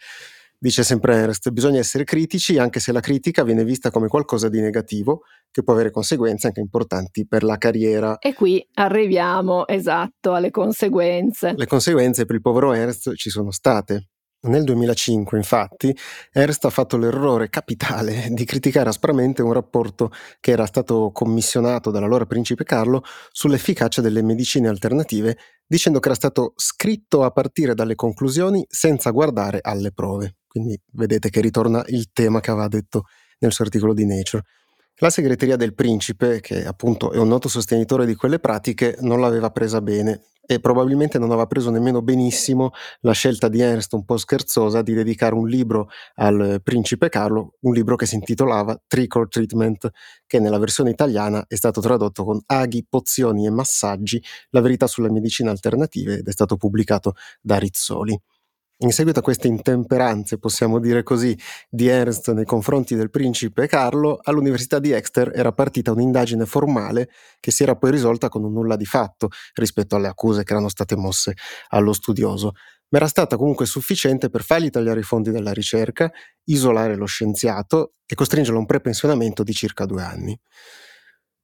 Dice 0.61 0.83
sempre 0.83 1.15
Ernst, 1.15 1.51
bisogna 1.51 1.79
essere 1.79 2.03
critici 2.03 2.59
anche 2.59 2.81
se 2.81 2.91
la 2.91 2.99
critica 2.99 3.45
viene 3.45 3.63
vista 3.63 3.93
come 3.93 4.09
qualcosa 4.09 4.49
di 4.49 4.61
negativo 4.61 5.21
che 5.53 5.63
può 5.63 5.73
avere 5.73 5.93
conseguenze 5.93 6.49
anche 6.49 6.59
importanti 6.59 7.29
per 7.29 7.45
la 7.45 7.57
carriera. 7.59 8.19
E 8.19 8.35
qui 8.35 8.67
arriviamo, 8.75 9.69
esatto, 9.69 10.35
alle 10.35 10.51
conseguenze. 10.51 11.55
Le 11.57 11.67
conseguenze 11.67 12.25
per 12.25 12.35
il 12.35 12.43
povero 12.43 12.73
Ernst 12.73 13.15
ci 13.15 13.31
sono 13.31 13.53
state. 13.53 14.09
Nel 14.41 14.65
2005, 14.65 15.37
infatti, 15.37 15.97
Ernst 16.33 16.65
ha 16.65 16.71
fatto 16.71 16.97
l'errore 16.97 17.49
capitale 17.49 18.27
di 18.31 18.45
criticare 18.45 18.89
aspramente 18.89 19.43
un 19.43 19.53
rapporto 19.53 20.11
che 20.41 20.53
era 20.53 20.67
stato 20.67 21.11
commissionato 21.13 21.93
dall'allora 21.93 22.27
principe 22.27 22.65
Carlo 22.65 23.03
sull'efficacia 23.31 24.01
delle 24.01 24.23
medicine 24.23 24.69
alternative, 24.69 25.37
dicendo 25.67 26.01
che 26.01 26.09
era 26.09 26.17
stato 26.17 26.53
scritto 26.57 27.23
a 27.23 27.31
partire 27.31 27.75
dalle 27.75 27.95
conclusioni 27.95 28.65
senza 28.69 29.11
guardare 29.11 29.59
alle 29.61 29.93
prove. 29.93 30.38
Quindi 30.49 30.81
vedete 30.93 31.31
che 31.31 31.41
ritorna 31.41 31.85
il 31.89 32.11
tema 32.13 32.41
che 32.41 32.51
aveva 32.51 32.69
detto 32.69 33.05
nel 33.39 33.53
suo 33.53 33.65
articolo 33.65 33.95
di 33.95 34.05
Nature. 34.05 34.43
La 34.97 35.11
segreteria 35.11 35.55
del 35.55 35.75
principe, 35.75 36.41
che 36.41 36.67
appunto 36.67 37.13
è 37.13 37.19
un 37.19 37.29
noto 37.29 37.49
sostenitore 37.49 38.05
di 38.05 38.17
quelle 38.17 38.41
pratiche, 38.41 38.97
non 39.01 39.21
l'aveva 39.21 39.51
presa 39.51 39.81
bene 39.81 40.23
e 40.51 40.61
probabilmente 40.61 41.19
non 41.19 41.29
aveva 41.29 41.47
preso 41.47 41.71
nemmeno 41.71 42.01
benissimo 42.01 42.71
la 43.01 43.13
scelta 43.13 43.49
di 43.49 43.61
Ernst 43.61 43.93
un 43.93 44.07
po' 44.07 44.17
scherzosa 44.17 44.81
di 44.81 44.95
dedicare 44.95 45.35
un 45.35 45.47
libro 45.47 45.89
al 46.15 46.63
principe 46.65 47.11
Carlo, 47.11 47.57
un 47.61 47.75
libro 47.75 47.97
che 47.97 48.07
si 48.07 48.15
intitolava 48.15 48.81
Trick 48.87 49.15
or 49.15 49.29
Treatment, 49.29 49.91
che 50.27 50.41
nella 50.41 50.59
versione 50.59 50.89
italiana 50.89 51.45
è 51.47 51.55
stato 51.55 51.83
tradotto 51.83 52.25
con 52.25 52.41
Aghi, 52.47 52.87
pozioni 52.89 53.45
e 53.47 53.51
massaggi, 53.51 54.21
la 54.51 54.63
verità 54.63 54.87
sulle 54.87 55.11
medicine 55.11 55.51
alternative 55.51 56.15
ed 56.15 56.27
è 56.27 56.33
stato 56.33 56.57
pubblicato 56.57 57.13
da 57.43 57.59
Rizzoli. 57.59 58.19
In 58.81 58.93
seguito 58.93 59.19
a 59.19 59.23
queste 59.23 59.49
intemperanze, 59.49 60.39
possiamo 60.39 60.79
dire 60.79 61.03
così, 61.03 61.37
di 61.69 61.89
Ernst 61.89 62.31
nei 62.33 62.45
confronti 62.45 62.95
del 62.95 63.11
principe 63.11 63.67
Carlo, 63.67 64.21
all'Università 64.23 64.79
di 64.79 64.93
Exeter 64.93 65.33
era 65.35 65.51
partita 65.51 65.91
un'indagine 65.91 66.47
formale 66.47 67.09
che 67.41 67.51
si 67.51 67.65
era 67.65 67.75
poi 67.75 67.91
risolta 67.91 68.29
con 68.29 68.45
un 68.45 68.53
nulla 68.53 68.77
di 68.77 68.85
fatto 68.85 69.31
rispetto 69.55 69.97
alle 69.97 70.07
accuse 70.07 70.45
che 70.45 70.53
erano 70.53 70.69
state 70.69 70.95
mosse 70.95 71.35
allo 71.71 71.93
studioso, 71.93 72.53
ma 72.91 72.99
era 72.99 73.09
stata 73.09 73.37
comunque 73.37 73.67
sufficiente 73.67 74.31
per 74.31 74.45
fargli 74.45 74.71
tagliare 74.71 75.01
i 75.01 75.03
fondi 75.03 75.33
della 75.33 75.53
ricerca, 75.53 76.09
isolare 76.45 76.95
lo 76.95 77.07
scienziato 77.07 77.95
e 78.07 78.15
costringerlo 78.15 78.59
a 78.59 78.61
un 78.61 78.67
prepensionamento 78.67 79.43
di 79.43 79.55
circa 79.55 79.87
due 79.87 80.03
anni. 80.05 80.39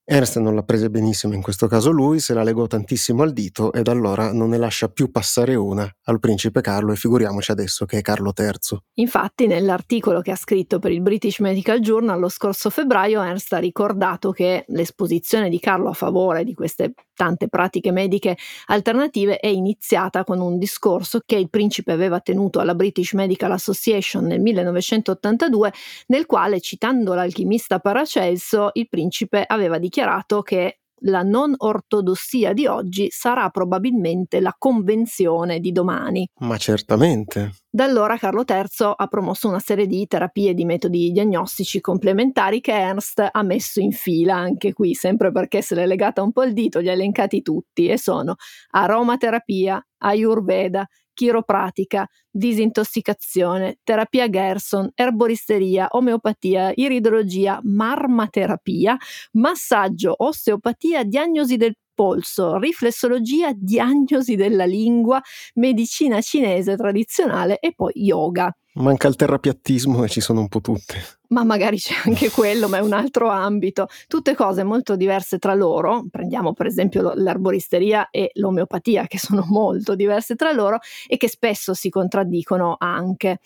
Ernst 0.07 0.39
non 0.39 0.55
l'ha 0.55 0.63
presa 0.63 0.91
benissimo 0.91 1.33
in 1.33 1.41
questo 1.41 1.67
caso 1.67 1.91
lui, 1.91 2.21
se 2.21 2.35
la 2.35 2.43
legò 2.43 2.67
tantissimo 2.67 3.23
al 3.23 3.33
dito 3.33 3.73
e 3.73 3.81
da 3.81 3.93
allora 3.93 4.33
non 4.33 4.51
ne 4.51 4.59
lascia 4.59 4.89
più 4.89 5.11
passare 5.11 5.55
una 5.55 5.91
al 6.05 6.21
principe 6.21 6.61
Carlo 6.61 6.93
e 6.93 6.97
figuriamoci 6.97 7.51
adesso 7.51 7.87
che 7.87 7.99
è 7.99 8.01
Carlo 8.03 8.35
III. 8.37 8.79
Infatti 8.97 9.47
nell'articolo 9.47 10.21
che 10.21 10.31
ha 10.31 10.37
scritto 10.37 10.79
per 10.79 10.93
il 10.93 11.01
British 11.01 11.39
Medical 11.39 11.81
Journal 11.81 12.21
lo 12.21 12.29
scorso 12.29 12.69
febbraio 12.69 13.23
Ernst 13.23 13.51
ha 13.55 13.59
ricordato 13.59 14.31
che 14.31 14.67
l'esposizione 14.69 15.49
di 15.49 15.59
Carlo 15.59 15.89
a 15.89 15.95
favore 15.95 16.45
di 16.45 16.53
queste 16.53 16.93
tante 17.15 17.49
pratiche 17.49 17.91
mediche 17.91 18.37
alternative 18.67 19.39
è 19.39 19.47
iniziata 19.47 20.25
con 20.25 20.41
un 20.41 20.59
discorso 20.59 21.21
che 21.25 21.37
il 21.37 21.51
principe 21.51 21.93
aveva 21.93 22.21
tenuto 22.21 22.61
alla 22.61 22.75
British 22.75 23.13
Medical 23.13 23.53
Association 23.53 24.25
nel 24.25 24.41
1982 24.41 25.73
nel 26.09 26.27
quale 26.27 26.61
citando 26.61 27.15
l'alchimista 27.15 27.79
Paracelso 27.79 28.71
il 28.75 28.89
principe 28.89 29.45
aveva 29.47 29.79
dichiarato 29.79 30.43
che 30.43 30.79
la 31.05 31.23
non 31.23 31.55
ortodossia 31.57 32.53
di 32.53 32.67
oggi 32.67 33.09
sarà 33.11 33.49
probabilmente 33.51 34.41
la 34.41 34.55
convenzione 34.57 35.59
di 35.59 35.73
domani. 35.73 36.29
Ma 36.41 36.57
certamente. 36.57 37.53
Da 37.69 37.85
allora 37.85 38.17
Carlo 38.17 38.45
III 38.47 38.93
ha 38.97 39.07
promosso 39.09 39.49
una 39.49 39.59
serie 39.59 39.87
di 39.87 40.07
terapie 40.07 40.51
e 40.51 40.55
di 40.55 40.65
metodi 40.65 41.11
diagnostici 41.11 41.81
complementari 41.81 42.61
che 42.61 42.73
Ernst 42.73 43.29
ha 43.31 43.43
messo 43.43 43.81
in 43.81 43.91
fila 43.91 44.37
anche 44.37 44.73
qui, 44.73 44.95
sempre 44.95 45.33
perché 45.33 45.61
se 45.61 45.75
l'è 45.75 45.87
legata 45.87 46.23
un 46.23 46.31
po' 46.31 46.45
il 46.45 46.53
dito, 46.53 46.79
li 46.79 46.89
ha 46.89 46.93
elencati 46.93 47.43
tutti 47.43 47.89
e 47.89 47.99
sono 47.99 48.37
aromaterapia, 48.71 49.85
ayurveda, 49.99 50.87
chiropratica, 51.15 52.07
disintossicazione, 52.31 53.79
terapia 53.85 54.29
Gerson, 54.29 54.91
erboristeria, 54.95 55.87
omeopatia, 55.91 56.73
iridologia, 56.75 57.61
marmaterapia, 57.63 58.97
massaggio, 59.33 60.15
osteopatia, 60.19 61.05
diagnosi 61.05 61.57
del 61.57 61.75
polso, 61.95 62.59
riflessologia, 62.59 63.53
diagnosi 63.55 64.37
della 64.37 64.65
lingua, 64.65 65.21
medicina 65.55 66.21
cinese 66.21 66.77
tradizionale 66.77 67.59
e 67.59 67.73
poi 67.75 67.93
yoga. 67.95 68.55
Manca 68.77 69.07
il 69.07 69.15
terrapiattismo 69.15 70.03
e 70.03 70.09
ci 70.09 70.21
sono 70.21 70.41
un 70.41 70.49
po' 70.49 70.61
tutte. 70.61 70.97
Ma 71.29 71.45
magari 71.45 71.79
c'è 71.79 71.95
anche 72.05 72.31
quello, 72.35 72.69
ma 72.69 72.79
è 72.79 72.81
un 72.81 72.93
altro 72.93 73.29
ambito. 73.29 73.87
Tutte 74.09 74.35
cose 74.35 74.65
molto 74.65 74.97
diverse 74.97 75.39
tra 75.39 75.55
loro. 75.55 76.05
Prendiamo 76.11 76.53
per 76.53 76.67
esempio 76.67 77.13
l'arboristeria 77.15 78.11
e 78.11 78.33
l'omeopatia, 78.35 79.07
che 79.07 79.19
sono 79.19 79.45
molto 79.47 79.95
diverse 79.95 80.35
tra 80.35 80.51
loro 80.51 80.79
e 81.07 81.17
che 81.17 81.29
spesso 81.29 81.73
si 81.73 81.89
contraddicono 81.89 82.75
anche. 82.79 83.39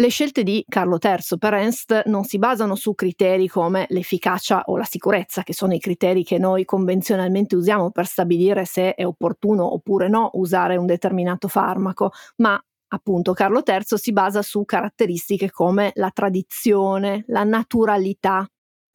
Le 0.00 0.10
scelte 0.10 0.44
di 0.44 0.64
Carlo 0.68 0.96
III 1.02 1.38
per 1.40 1.54
Ernst 1.54 2.04
non 2.04 2.22
si 2.22 2.38
basano 2.38 2.76
su 2.76 2.94
criteri 2.94 3.48
come 3.48 3.84
l'efficacia 3.88 4.62
o 4.66 4.76
la 4.76 4.84
sicurezza, 4.84 5.42
che 5.42 5.52
sono 5.52 5.74
i 5.74 5.80
criteri 5.80 6.22
che 6.22 6.38
noi 6.38 6.64
convenzionalmente 6.64 7.56
usiamo 7.56 7.90
per 7.90 8.06
stabilire 8.06 8.64
se 8.64 8.94
è 8.94 9.04
opportuno 9.04 9.72
oppure 9.72 10.08
no 10.08 10.30
usare 10.34 10.76
un 10.76 10.86
determinato 10.86 11.48
farmaco, 11.48 12.12
ma 12.36 12.56
appunto 12.90 13.32
Carlo 13.32 13.64
III 13.66 13.98
si 13.98 14.12
basa 14.12 14.40
su 14.40 14.64
caratteristiche 14.64 15.50
come 15.50 15.90
la 15.94 16.12
tradizione, 16.14 17.24
la 17.26 17.42
naturalità. 17.42 18.48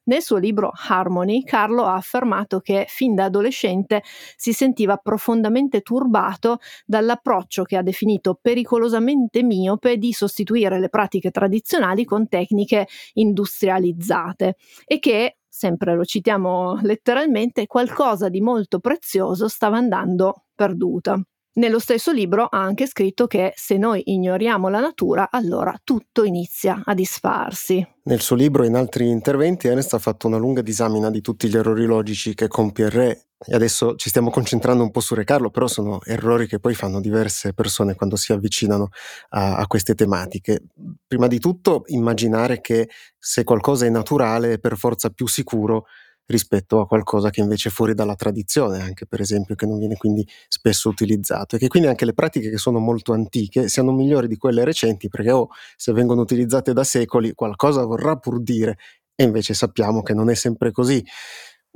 Nel 0.06 0.20
suo 0.20 0.36
libro 0.36 0.70
Harmony, 0.88 1.44
Carlo 1.44 1.84
ha 1.84 1.94
affermato 1.94 2.60
che 2.60 2.84
fin 2.88 3.14
da 3.14 3.24
adolescente 3.24 4.02
si 4.36 4.52
sentiva 4.52 4.96
profondamente 4.98 5.80
turbato 5.80 6.58
dall'approccio 6.84 7.62
che 7.64 7.76
ha 7.78 7.82
definito 7.82 8.38
pericolosamente 8.40 9.42
miope 9.42 9.96
di 9.96 10.12
sostituire 10.12 10.78
le 10.78 10.90
pratiche 10.90 11.30
tradizionali 11.30 12.04
con 12.04 12.28
tecniche 12.28 12.86
industrializzate 13.14 14.56
e 14.84 14.98
che, 14.98 15.38
sempre 15.48 15.94
lo 15.94 16.04
citiamo 16.04 16.78
letteralmente, 16.82 17.66
qualcosa 17.66 18.28
di 18.28 18.42
molto 18.42 18.80
prezioso 18.80 19.48
stava 19.48 19.78
andando 19.78 20.44
perduto. 20.54 21.24
Nello 21.56 21.78
stesso 21.78 22.10
libro 22.10 22.46
ha 22.46 22.60
anche 22.60 22.84
scritto 22.88 23.28
che 23.28 23.52
se 23.54 23.76
noi 23.76 24.02
ignoriamo 24.06 24.68
la 24.68 24.80
natura, 24.80 25.28
allora 25.30 25.78
tutto 25.84 26.24
inizia 26.24 26.82
a 26.84 26.94
disfarsi. 26.94 27.86
Nel 28.02 28.20
suo 28.20 28.34
libro 28.34 28.64
e 28.64 28.66
in 28.66 28.74
altri 28.74 29.08
interventi 29.08 29.68
Ernest 29.68 29.94
ha 29.94 30.00
fatto 30.00 30.26
una 30.26 30.36
lunga 30.36 30.62
disamina 30.62 31.10
di 31.10 31.20
tutti 31.20 31.48
gli 31.48 31.56
errori 31.56 31.84
logici 31.84 32.34
che 32.34 32.48
compie 32.48 32.86
il 32.86 32.90
re 32.90 33.26
e 33.46 33.54
adesso 33.54 33.94
ci 33.94 34.08
stiamo 34.08 34.30
concentrando 34.30 34.82
un 34.82 34.90
po' 34.90 35.00
su 35.00 35.14
Re 35.14 35.22
Carlo, 35.22 35.50
però 35.50 35.66
sono 35.68 36.00
errori 36.02 36.46
che 36.46 36.58
poi 36.58 36.74
fanno 36.74 37.00
diverse 37.00 37.52
persone 37.52 37.94
quando 37.94 38.16
si 38.16 38.32
avvicinano 38.32 38.88
a, 39.30 39.56
a 39.56 39.66
queste 39.66 39.94
tematiche. 39.94 40.62
Prima 41.06 41.26
di 41.26 41.38
tutto 41.38 41.82
immaginare 41.86 42.60
che 42.60 42.88
se 43.16 43.44
qualcosa 43.44 43.84
è 43.84 43.90
naturale 43.90 44.54
è 44.54 44.58
per 44.58 44.76
forza 44.76 45.10
più 45.10 45.28
sicuro 45.28 45.84
rispetto 46.26 46.80
a 46.80 46.86
qualcosa 46.86 47.30
che 47.30 47.40
invece 47.40 47.68
è 47.68 47.72
fuori 47.72 47.94
dalla 47.94 48.14
tradizione, 48.14 48.80
anche 48.80 49.06
per 49.06 49.20
esempio, 49.20 49.54
che 49.54 49.66
non 49.66 49.78
viene 49.78 49.96
quindi 49.96 50.26
spesso 50.48 50.88
utilizzato 50.88 51.56
e 51.56 51.58
che 51.58 51.68
quindi 51.68 51.88
anche 51.88 52.04
le 52.04 52.14
pratiche 52.14 52.50
che 52.50 52.58
sono 52.58 52.78
molto 52.78 53.12
antiche 53.12 53.68
siano 53.68 53.92
migliori 53.92 54.28
di 54.28 54.36
quelle 54.36 54.64
recenti 54.64 55.08
perché 55.08 55.30
oh, 55.32 55.48
se 55.76 55.92
vengono 55.92 56.20
utilizzate 56.22 56.72
da 56.72 56.84
secoli 56.84 57.32
qualcosa 57.34 57.84
vorrà 57.84 58.16
pur 58.16 58.40
dire 58.42 58.76
e 59.14 59.24
invece 59.24 59.54
sappiamo 59.54 60.02
che 60.02 60.14
non 60.14 60.30
è 60.30 60.34
sempre 60.34 60.72
così. 60.72 61.04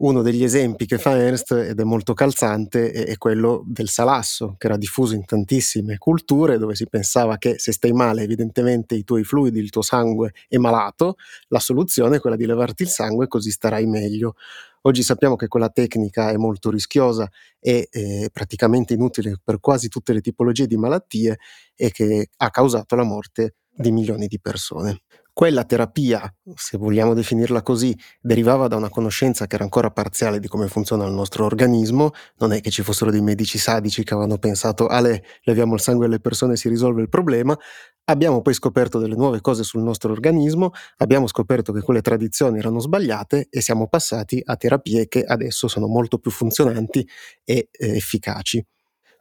Uno 0.00 0.22
degli 0.22 0.44
esempi 0.44 0.86
che 0.86 0.96
fa 0.96 1.18
Ernst, 1.18 1.50
ed 1.50 1.80
è 1.80 1.82
molto 1.82 2.14
calzante, 2.14 2.92
è, 2.92 3.16
quello 3.16 3.64
del 3.66 3.88
salasso, 3.88 4.54
che 4.56 4.68
era 4.68 4.76
diffuso 4.76 5.16
in 5.16 5.24
tantissime 5.24 5.98
culture, 5.98 6.56
dove 6.56 6.76
si 6.76 6.86
pensava 6.86 7.36
che 7.36 7.58
se 7.58 7.72
stai 7.72 7.90
male, 7.92 8.22
evidentemente 8.22 8.94
i 8.94 9.02
tuoi 9.02 9.24
fluidi, 9.24 9.58
il 9.58 9.70
tuo 9.70 9.82
sangue 9.82 10.34
è 10.46 10.56
malato, 10.56 11.16
la 11.48 11.58
soluzione 11.58 12.16
è 12.16 12.20
quella 12.20 12.36
di 12.36 12.46
levarti 12.46 12.84
il 12.84 12.90
sangue 12.90 13.26
così 13.26 13.50
starai 13.50 13.86
meglio. 13.86 14.36
Oggi 14.82 15.02
sappiamo 15.02 15.34
che 15.34 15.48
quella 15.48 15.68
tecnica 15.68 16.30
è 16.30 16.36
molto 16.36 16.70
rischiosa 16.70 17.28
e 17.58 17.88
eh, 17.90 18.30
praticamente 18.32 18.94
inutile 18.94 19.40
per 19.42 19.58
quasi 19.58 19.88
tutte 19.88 20.12
le 20.12 20.20
tipologie 20.20 20.68
di 20.68 20.76
malattie 20.76 21.38
e 21.74 21.90
che 21.90 22.28
ha 22.36 22.50
causato 22.50 22.94
la 22.94 23.02
morte 23.02 23.54
di 23.74 23.90
milioni 23.90 24.28
di 24.28 24.38
persone. 24.38 25.00
Quella 25.38 25.62
terapia, 25.62 26.34
se 26.56 26.78
vogliamo 26.78 27.14
definirla 27.14 27.62
così, 27.62 27.96
derivava 28.20 28.66
da 28.66 28.74
una 28.74 28.88
conoscenza 28.88 29.46
che 29.46 29.54
era 29.54 29.62
ancora 29.62 29.88
parziale 29.88 30.40
di 30.40 30.48
come 30.48 30.66
funziona 30.66 31.06
il 31.06 31.12
nostro 31.12 31.44
organismo, 31.44 32.10
non 32.38 32.50
è 32.50 32.60
che 32.60 32.70
ci 32.70 32.82
fossero 32.82 33.12
dei 33.12 33.20
medici 33.20 33.56
sadici 33.56 34.02
che 34.02 34.14
avevano 34.14 34.38
pensato, 34.38 34.88
ale, 34.88 35.22
leviamo 35.42 35.74
il 35.74 35.80
sangue 35.80 36.06
alle 36.06 36.18
persone 36.18 36.54
e 36.54 36.56
si 36.56 36.68
risolve 36.68 37.02
il 37.02 37.08
problema, 37.08 37.56
Abbiamo 38.10 38.40
poi 38.40 38.54
scoperto 38.54 38.98
delle 38.98 39.16
nuove 39.16 39.42
cose 39.42 39.62
sul 39.64 39.82
nostro 39.82 40.10
organismo, 40.10 40.70
abbiamo 40.96 41.26
scoperto 41.26 41.72
che 41.74 41.82
quelle 41.82 42.00
tradizioni 42.00 42.58
erano 42.58 42.78
sbagliate 42.80 43.48
e 43.50 43.60
siamo 43.60 43.86
passati 43.86 44.40
a 44.42 44.56
terapie 44.56 45.08
che 45.08 45.22
adesso 45.22 45.68
sono 45.68 45.88
molto 45.88 46.18
più 46.18 46.30
funzionanti 46.30 47.06
e 47.44 47.68
eh, 47.70 47.96
efficaci. 47.96 48.64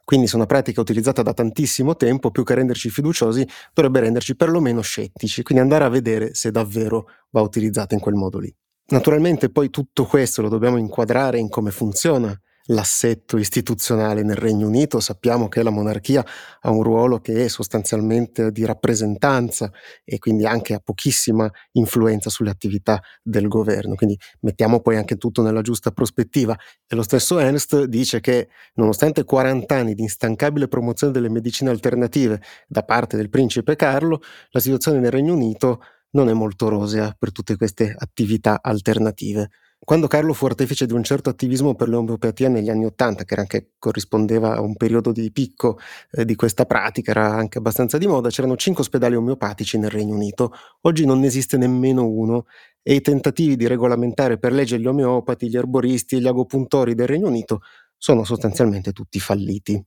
Quindi 0.08 0.26
se 0.26 0.36
una 0.36 0.46
pratica 0.46 0.80
utilizzata 0.80 1.20
da 1.20 1.34
tantissimo 1.34 1.94
tempo, 1.94 2.30
più 2.30 2.42
che 2.42 2.54
renderci 2.54 2.88
fiduciosi, 2.88 3.46
dovrebbe 3.74 4.00
renderci 4.00 4.36
perlomeno 4.36 4.80
scettici, 4.80 5.42
quindi 5.42 5.62
andare 5.62 5.84
a 5.84 5.90
vedere 5.90 6.32
se 6.32 6.50
davvero 6.50 7.10
va 7.28 7.42
utilizzata 7.42 7.92
in 7.92 8.00
quel 8.00 8.14
modo 8.14 8.38
lì. 8.38 8.50
Naturalmente 8.86 9.50
poi 9.50 9.68
tutto 9.68 10.06
questo 10.06 10.40
lo 10.40 10.48
dobbiamo 10.48 10.78
inquadrare 10.78 11.38
in 11.38 11.50
come 11.50 11.70
funziona 11.72 12.34
l'assetto 12.70 13.36
istituzionale 13.36 14.22
nel 14.22 14.36
Regno 14.36 14.66
Unito. 14.66 15.00
Sappiamo 15.00 15.48
che 15.48 15.62
la 15.62 15.70
monarchia 15.70 16.24
ha 16.60 16.70
un 16.70 16.82
ruolo 16.82 17.20
che 17.20 17.44
è 17.44 17.48
sostanzialmente 17.48 18.50
di 18.50 18.64
rappresentanza 18.64 19.70
e 20.04 20.18
quindi 20.18 20.46
anche 20.46 20.74
ha 20.74 20.80
pochissima 20.80 21.50
influenza 21.72 22.30
sulle 22.30 22.50
attività 22.50 23.00
del 23.22 23.48
governo. 23.48 23.94
Quindi 23.94 24.18
mettiamo 24.40 24.80
poi 24.80 24.96
anche 24.96 25.16
tutto 25.16 25.42
nella 25.42 25.62
giusta 25.62 25.90
prospettiva. 25.90 26.56
E 26.86 26.94
lo 26.94 27.02
stesso 27.02 27.38
Ernst 27.38 27.84
dice 27.84 28.20
che 28.20 28.48
nonostante 28.74 29.24
40 29.24 29.74
anni 29.74 29.94
di 29.94 30.02
instancabile 30.02 30.68
promozione 30.68 31.12
delle 31.12 31.28
medicine 31.28 31.70
alternative 31.70 32.40
da 32.66 32.82
parte 32.82 33.16
del 33.16 33.30
principe 33.30 33.76
Carlo, 33.76 34.20
la 34.50 34.60
situazione 34.60 34.98
nel 34.98 35.10
Regno 35.10 35.34
Unito 35.34 35.80
non 36.10 36.28
è 36.28 36.32
molto 36.32 36.68
rosea 36.68 37.14
per 37.18 37.32
tutte 37.32 37.56
queste 37.56 37.94
attività 37.96 38.60
alternative. 38.62 39.48
Quando 39.80 40.06
Carlo 40.08 40.34
fu 40.34 40.44
artefice 40.44 40.86
di 40.86 40.92
un 40.92 41.02
certo 41.02 41.30
attivismo 41.30 41.74
per 41.74 41.88
l'omeopatia 41.88 42.48
negli 42.48 42.68
anni 42.68 42.84
Ottanta, 42.84 43.24
che 43.24 43.34
anche 43.36 43.70
corrispondeva 43.78 44.56
a 44.56 44.60
un 44.60 44.76
periodo 44.76 45.12
di 45.12 45.30
picco 45.30 45.78
eh, 46.10 46.24
di 46.24 46.34
questa 46.34 46.66
pratica, 46.66 47.12
era 47.12 47.34
anche 47.34 47.58
abbastanza 47.58 47.96
di 47.96 48.06
moda, 48.06 48.28
c'erano 48.28 48.56
cinque 48.56 48.82
ospedali 48.82 49.14
omeopatici 49.14 49.78
nel 49.78 49.90
Regno 49.90 50.14
Unito. 50.14 50.52
Oggi 50.82 51.06
non 51.06 51.20
ne 51.20 51.28
esiste 51.28 51.56
nemmeno 51.56 52.06
uno 52.06 52.46
e 52.82 52.94
i 52.94 53.00
tentativi 53.00 53.56
di 53.56 53.66
regolamentare 53.66 54.38
per 54.38 54.52
legge 54.52 54.78
gli 54.78 54.86
omeopati, 54.86 55.48
gli 55.48 55.56
erboristi 55.56 56.16
e 56.16 56.20
gli 56.20 56.26
agopuntori 56.26 56.94
del 56.94 57.06
Regno 57.06 57.28
Unito 57.28 57.60
sono 57.96 58.24
sostanzialmente 58.24 58.92
tutti 58.92 59.20
falliti. 59.20 59.82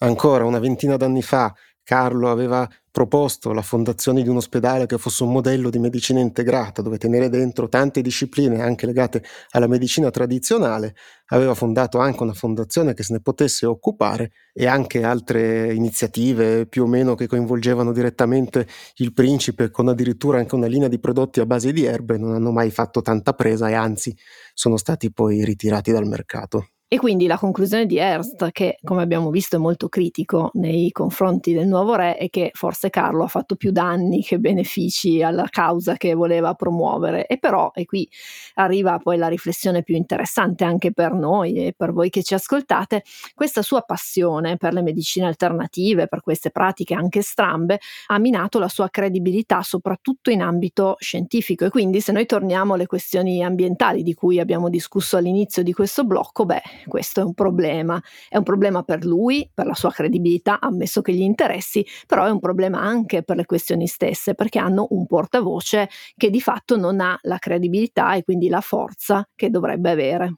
Ancora 0.00 0.44
una 0.44 0.58
ventina 0.58 0.96
d'anni 0.96 1.22
fa 1.22 1.52
Carlo 1.82 2.30
aveva 2.30 2.68
proposto 2.98 3.52
la 3.52 3.62
fondazione 3.62 4.24
di 4.24 4.28
un 4.28 4.38
ospedale 4.38 4.86
che 4.86 4.98
fosse 4.98 5.22
un 5.22 5.30
modello 5.30 5.70
di 5.70 5.78
medicina 5.78 6.18
integrata, 6.18 6.82
dove 6.82 6.98
tenere 6.98 7.28
dentro 7.28 7.68
tante 7.68 8.02
discipline 8.02 8.60
anche 8.60 8.86
legate 8.86 9.22
alla 9.50 9.68
medicina 9.68 10.10
tradizionale, 10.10 10.96
aveva 11.26 11.54
fondato 11.54 12.00
anche 12.00 12.24
una 12.24 12.32
fondazione 12.32 12.94
che 12.94 13.04
se 13.04 13.12
ne 13.12 13.20
potesse 13.20 13.66
occupare 13.66 14.32
e 14.52 14.66
anche 14.66 15.04
altre 15.04 15.72
iniziative 15.72 16.66
più 16.66 16.82
o 16.82 16.86
meno 16.88 17.14
che 17.14 17.28
coinvolgevano 17.28 17.92
direttamente 17.92 18.66
il 18.96 19.12
principe, 19.12 19.70
con 19.70 19.86
addirittura 19.86 20.38
anche 20.38 20.56
una 20.56 20.66
linea 20.66 20.88
di 20.88 20.98
prodotti 20.98 21.38
a 21.38 21.46
base 21.46 21.72
di 21.72 21.84
erbe, 21.84 22.18
non 22.18 22.34
hanno 22.34 22.50
mai 22.50 22.72
fatto 22.72 23.00
tanta 23.00 23.32
presa 23.32 23.68
e 23.68 23.74
anzi 23.74 24.12
sono 24.54 24.76
stati 24.76 25.12
poi 25.12 25.44
ritirati 25.44 25.92
dal 25.92 26.08
mercato. 26.08 26.70
E 26.90 26.96
quindi 26.96 27.26
la 27.26 27.36
conclusione 27.36 27.84
di 27.84 27.98
Ernst, 27.98 28.50
che 28.50 28.78
come 28.82 29.02
abbiamo 29.02 29.28
visto 29.28 29.56
è 29.56 29.58
molto 29.58 29.90
critico 29.90 30.48
nei 30.54 30.90
confronti 30.90 31.52
del 31.52 31.66
nuovo 31.66 31.94
re, 31.94 32.16
è 32.16 32.30
che 32.30 32.50
forse 32.54 32.88
Carlo 32.88 33.24
ha 33.24 33.28
fatto 33.28 33.56
più 33.56 33.72
danni 33.72 34.22
che 34.22 34.38
benefici 34.38 35.22
alla 35.22 35.46
causa 35.50 35.98
che 35.98 36.14
voleva 36.14 36.54
promuovere. 36.54 37.26
E 37.26 37.36
però, 37.38 37.72
e 37.74 37.84
qui 37.84 38.08
arriva 38.54 38.96
poi 38.96 39.18
la 39.18 39.28
riflessione 39.28 39.82
più 39.82 39.96
interessante 39.96 40.64
anche 40.64 40.90
per 40.94 41.12
noi 41.12 41.56
e 41.66 41.74
per 41.76 41.92
voi 41.92 42.08
che 42.08 42.22
ci 42.22 42.32
ascoltate, 42.32 43.02
questa 43.34 43.60
sua 43.60 43.82
passione 43.82 44.56
per 44.56 44.72
le 44.72 44.80
medicine 44.80 45.26
alternative, 45.26 46.06
per 46.08 46.22
queste 46.22 46.50
pratiche 46.50 46.94
anche 46.94 47.20
strambe, 47.20 47.80
ha 48.06 48.18
minato 48.18 48.58
la 48.58 48.68
sua 48.68 48.88
credibilità 48.88 49.60
soprattutto 49.60 50.30
in 50.30 50.40
ambito 50.40 50.96
scientifico. 51.00 51.66
E 51.66 51.68
quindi 51.68 52.00
se 52.00 52.12
noi 52.12 52.24
torniamo 52.24 52.72
alle 52.72 52.86
questioni 52.86 53.44
ambientali 53.44 54.02
di 54.02 54.14
cui 54.14 54.40
abbiamo 54.40 54.70
discusso 54.70 55.18
all'inizio 55.18 55.62
di 55.62 55.74
questo 55.74 56.04
blocco, 56.04 56.46
beh, 56.46 56.62
questo 56.86 57.20
è 57.20 57.24
un 57.24 57.34
problema. 57.34 58.02
È 58.28 58.36
un 58.36 58.42
problema 58.42 58.82
per 58.82 59.04
lui, 59.04 59.48
per 59.52 59.66
la 59.66 59.74
sua 59.74 59.90
credibilità, 59.90 60.60
ammesso 60.60 61.02
che 61.02 61.12
gli 61.12 61.22
interessi, 61.22 61.84
però 62.06 62.24
è 62.24 62.30
un 62.30 62.40
problema 62.40 62.80
anche 62.80 63.22
per 63.22 63.36
le 63.36 63.46
questioni 63.46 63.86
stesse, 63.86 64.34
perché 64.34 64.58
hanno 64.58 64.86
un 64.90 65.06
portavoce 65.06 65.88
che 66.16 66.30
di 66.30 66.40
fatto 66.40 66.76
non 66.76 67.00
ha 67.00 67.18
la 67.22 67.38
credibilità 67.38 68.14
e 68.14 68.24
quindi 68.24 68.48
la 68.48 68.60
forza 68.60 69.28
che 69.34 69.50
dovrebbe 69.50 69.90
avere. 69.90 70.34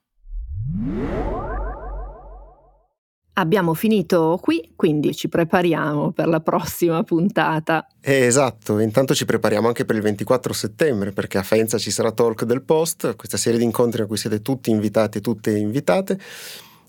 Abbiamo 3.34 3.74
finito 3.74 4.38
qui, 4.42 4.72
quindi 4.76 5.14
ci 5.14 5.28
prepariamo 5.28 6.12
per 6.12 6.26
la 6.28 6.40
prossima 6.40 7.02
puntata. 7.04 7.86
Eh, 8.00 8.26
esatto, 8.26 8.78
intanto 8.80 9.14
ci 9.14 9.24
prepariamo 9.24 9.68
anche 9.68 9.84
per 9.84 9.96
il 9.96 10.02
24 10.02 10.52
settembre 10.52 11.12
perché 11.12 11.38
a 11.38 11.42
Faenza 11.42 11.78
ci 11.78 11.90
sarà 11.90 12.12
Talk 12.12 12.44
del 12.44 12.62
Post, 12.62 13.16
questa 13.16 13.36
serie 13.36 13.58
di 13.58 13.64
incontri 13.64 14.02
a 14.02 14.06
cui 14.06 14.16
siete 14.16 14.42
tutti 14.42 14.70
invitati 14.70 15.18
e 15.18 15.20
tutte 15.20 15.56
invitate 15.56 16.18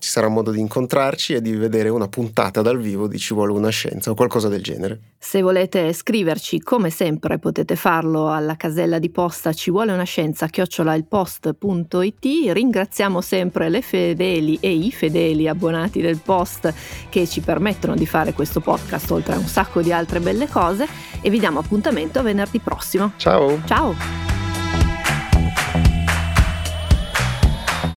ci 0.02 0.10
sarà 0.10 0.26
modo 0.26 0.50
di 0.50 0.58
incontrarci 0.58 1.34
e 1.34 1.40
di 1.40 1.54
vedere 1.54 1.88
una 1.88 2.08
puntata 2.08 2.60
dal 2.60 2.80
vivo 2.80 3.06
di 3.06 3.18
Ci 3.18 3.34
vuole 3.34 3.52
una 3.52 3.68
scienza 3.68 4.10
o 4.10 4.14
qualcosa 4.14 4.48
del 4.48 4.60
genere. 4.60 4.98
Se 5.16 5.40
volete 5.40 5.92
scriverci, 5.92 6.60
come 6.60 6.90
sempre, 6.90 7.38
potete 7.38 7.76
farlo 7.76 8.28
alla 8.28 8.56
casella 8.56 8.98
di 8.98 9.10
posta 9.10 9.52
ci 9.52 9.70
vuole 9.70 9.92
una 9.92 10.02
scienza 10.02 10.48
chiocciolailpost.it. 10.48 12.52
Ringraziamo 12.52 13.20
sempre 13.20 13.68
le 13.68 13.80
fedeli 13.80 14.58
e 14.60 14.72
i 14.72 14.90
fedeli 14.90 15.46
abbonati 15.46 16.00
del 16.00 16.18
post 16.18 16.74
che 17.08 17.28
ci 17.28 17.40
permettono 17.40 17.94
di 17.94 18.04
fare 18.04 18.32
questo 18.32 18.58
podcast 18.58 19.08
oltre 19.12 19.34
a 19.34 19.38
un 19.38 19.46
sacco 19.46 19.82
di 19.82 19.92
altre 19.92 20.18
belle 20.18 20.48
cose 20.48 20.84
e 21.20 21.30
vi 21.30 21.38
diamo 21.38 21.60
appuntamento 21.60 22.18
a 22.18 22.22
venerdì 22.22 22.58
prossimo. 22.58 23.12
Ciao! 23.18 23.62
Ciao! 23.66 24.41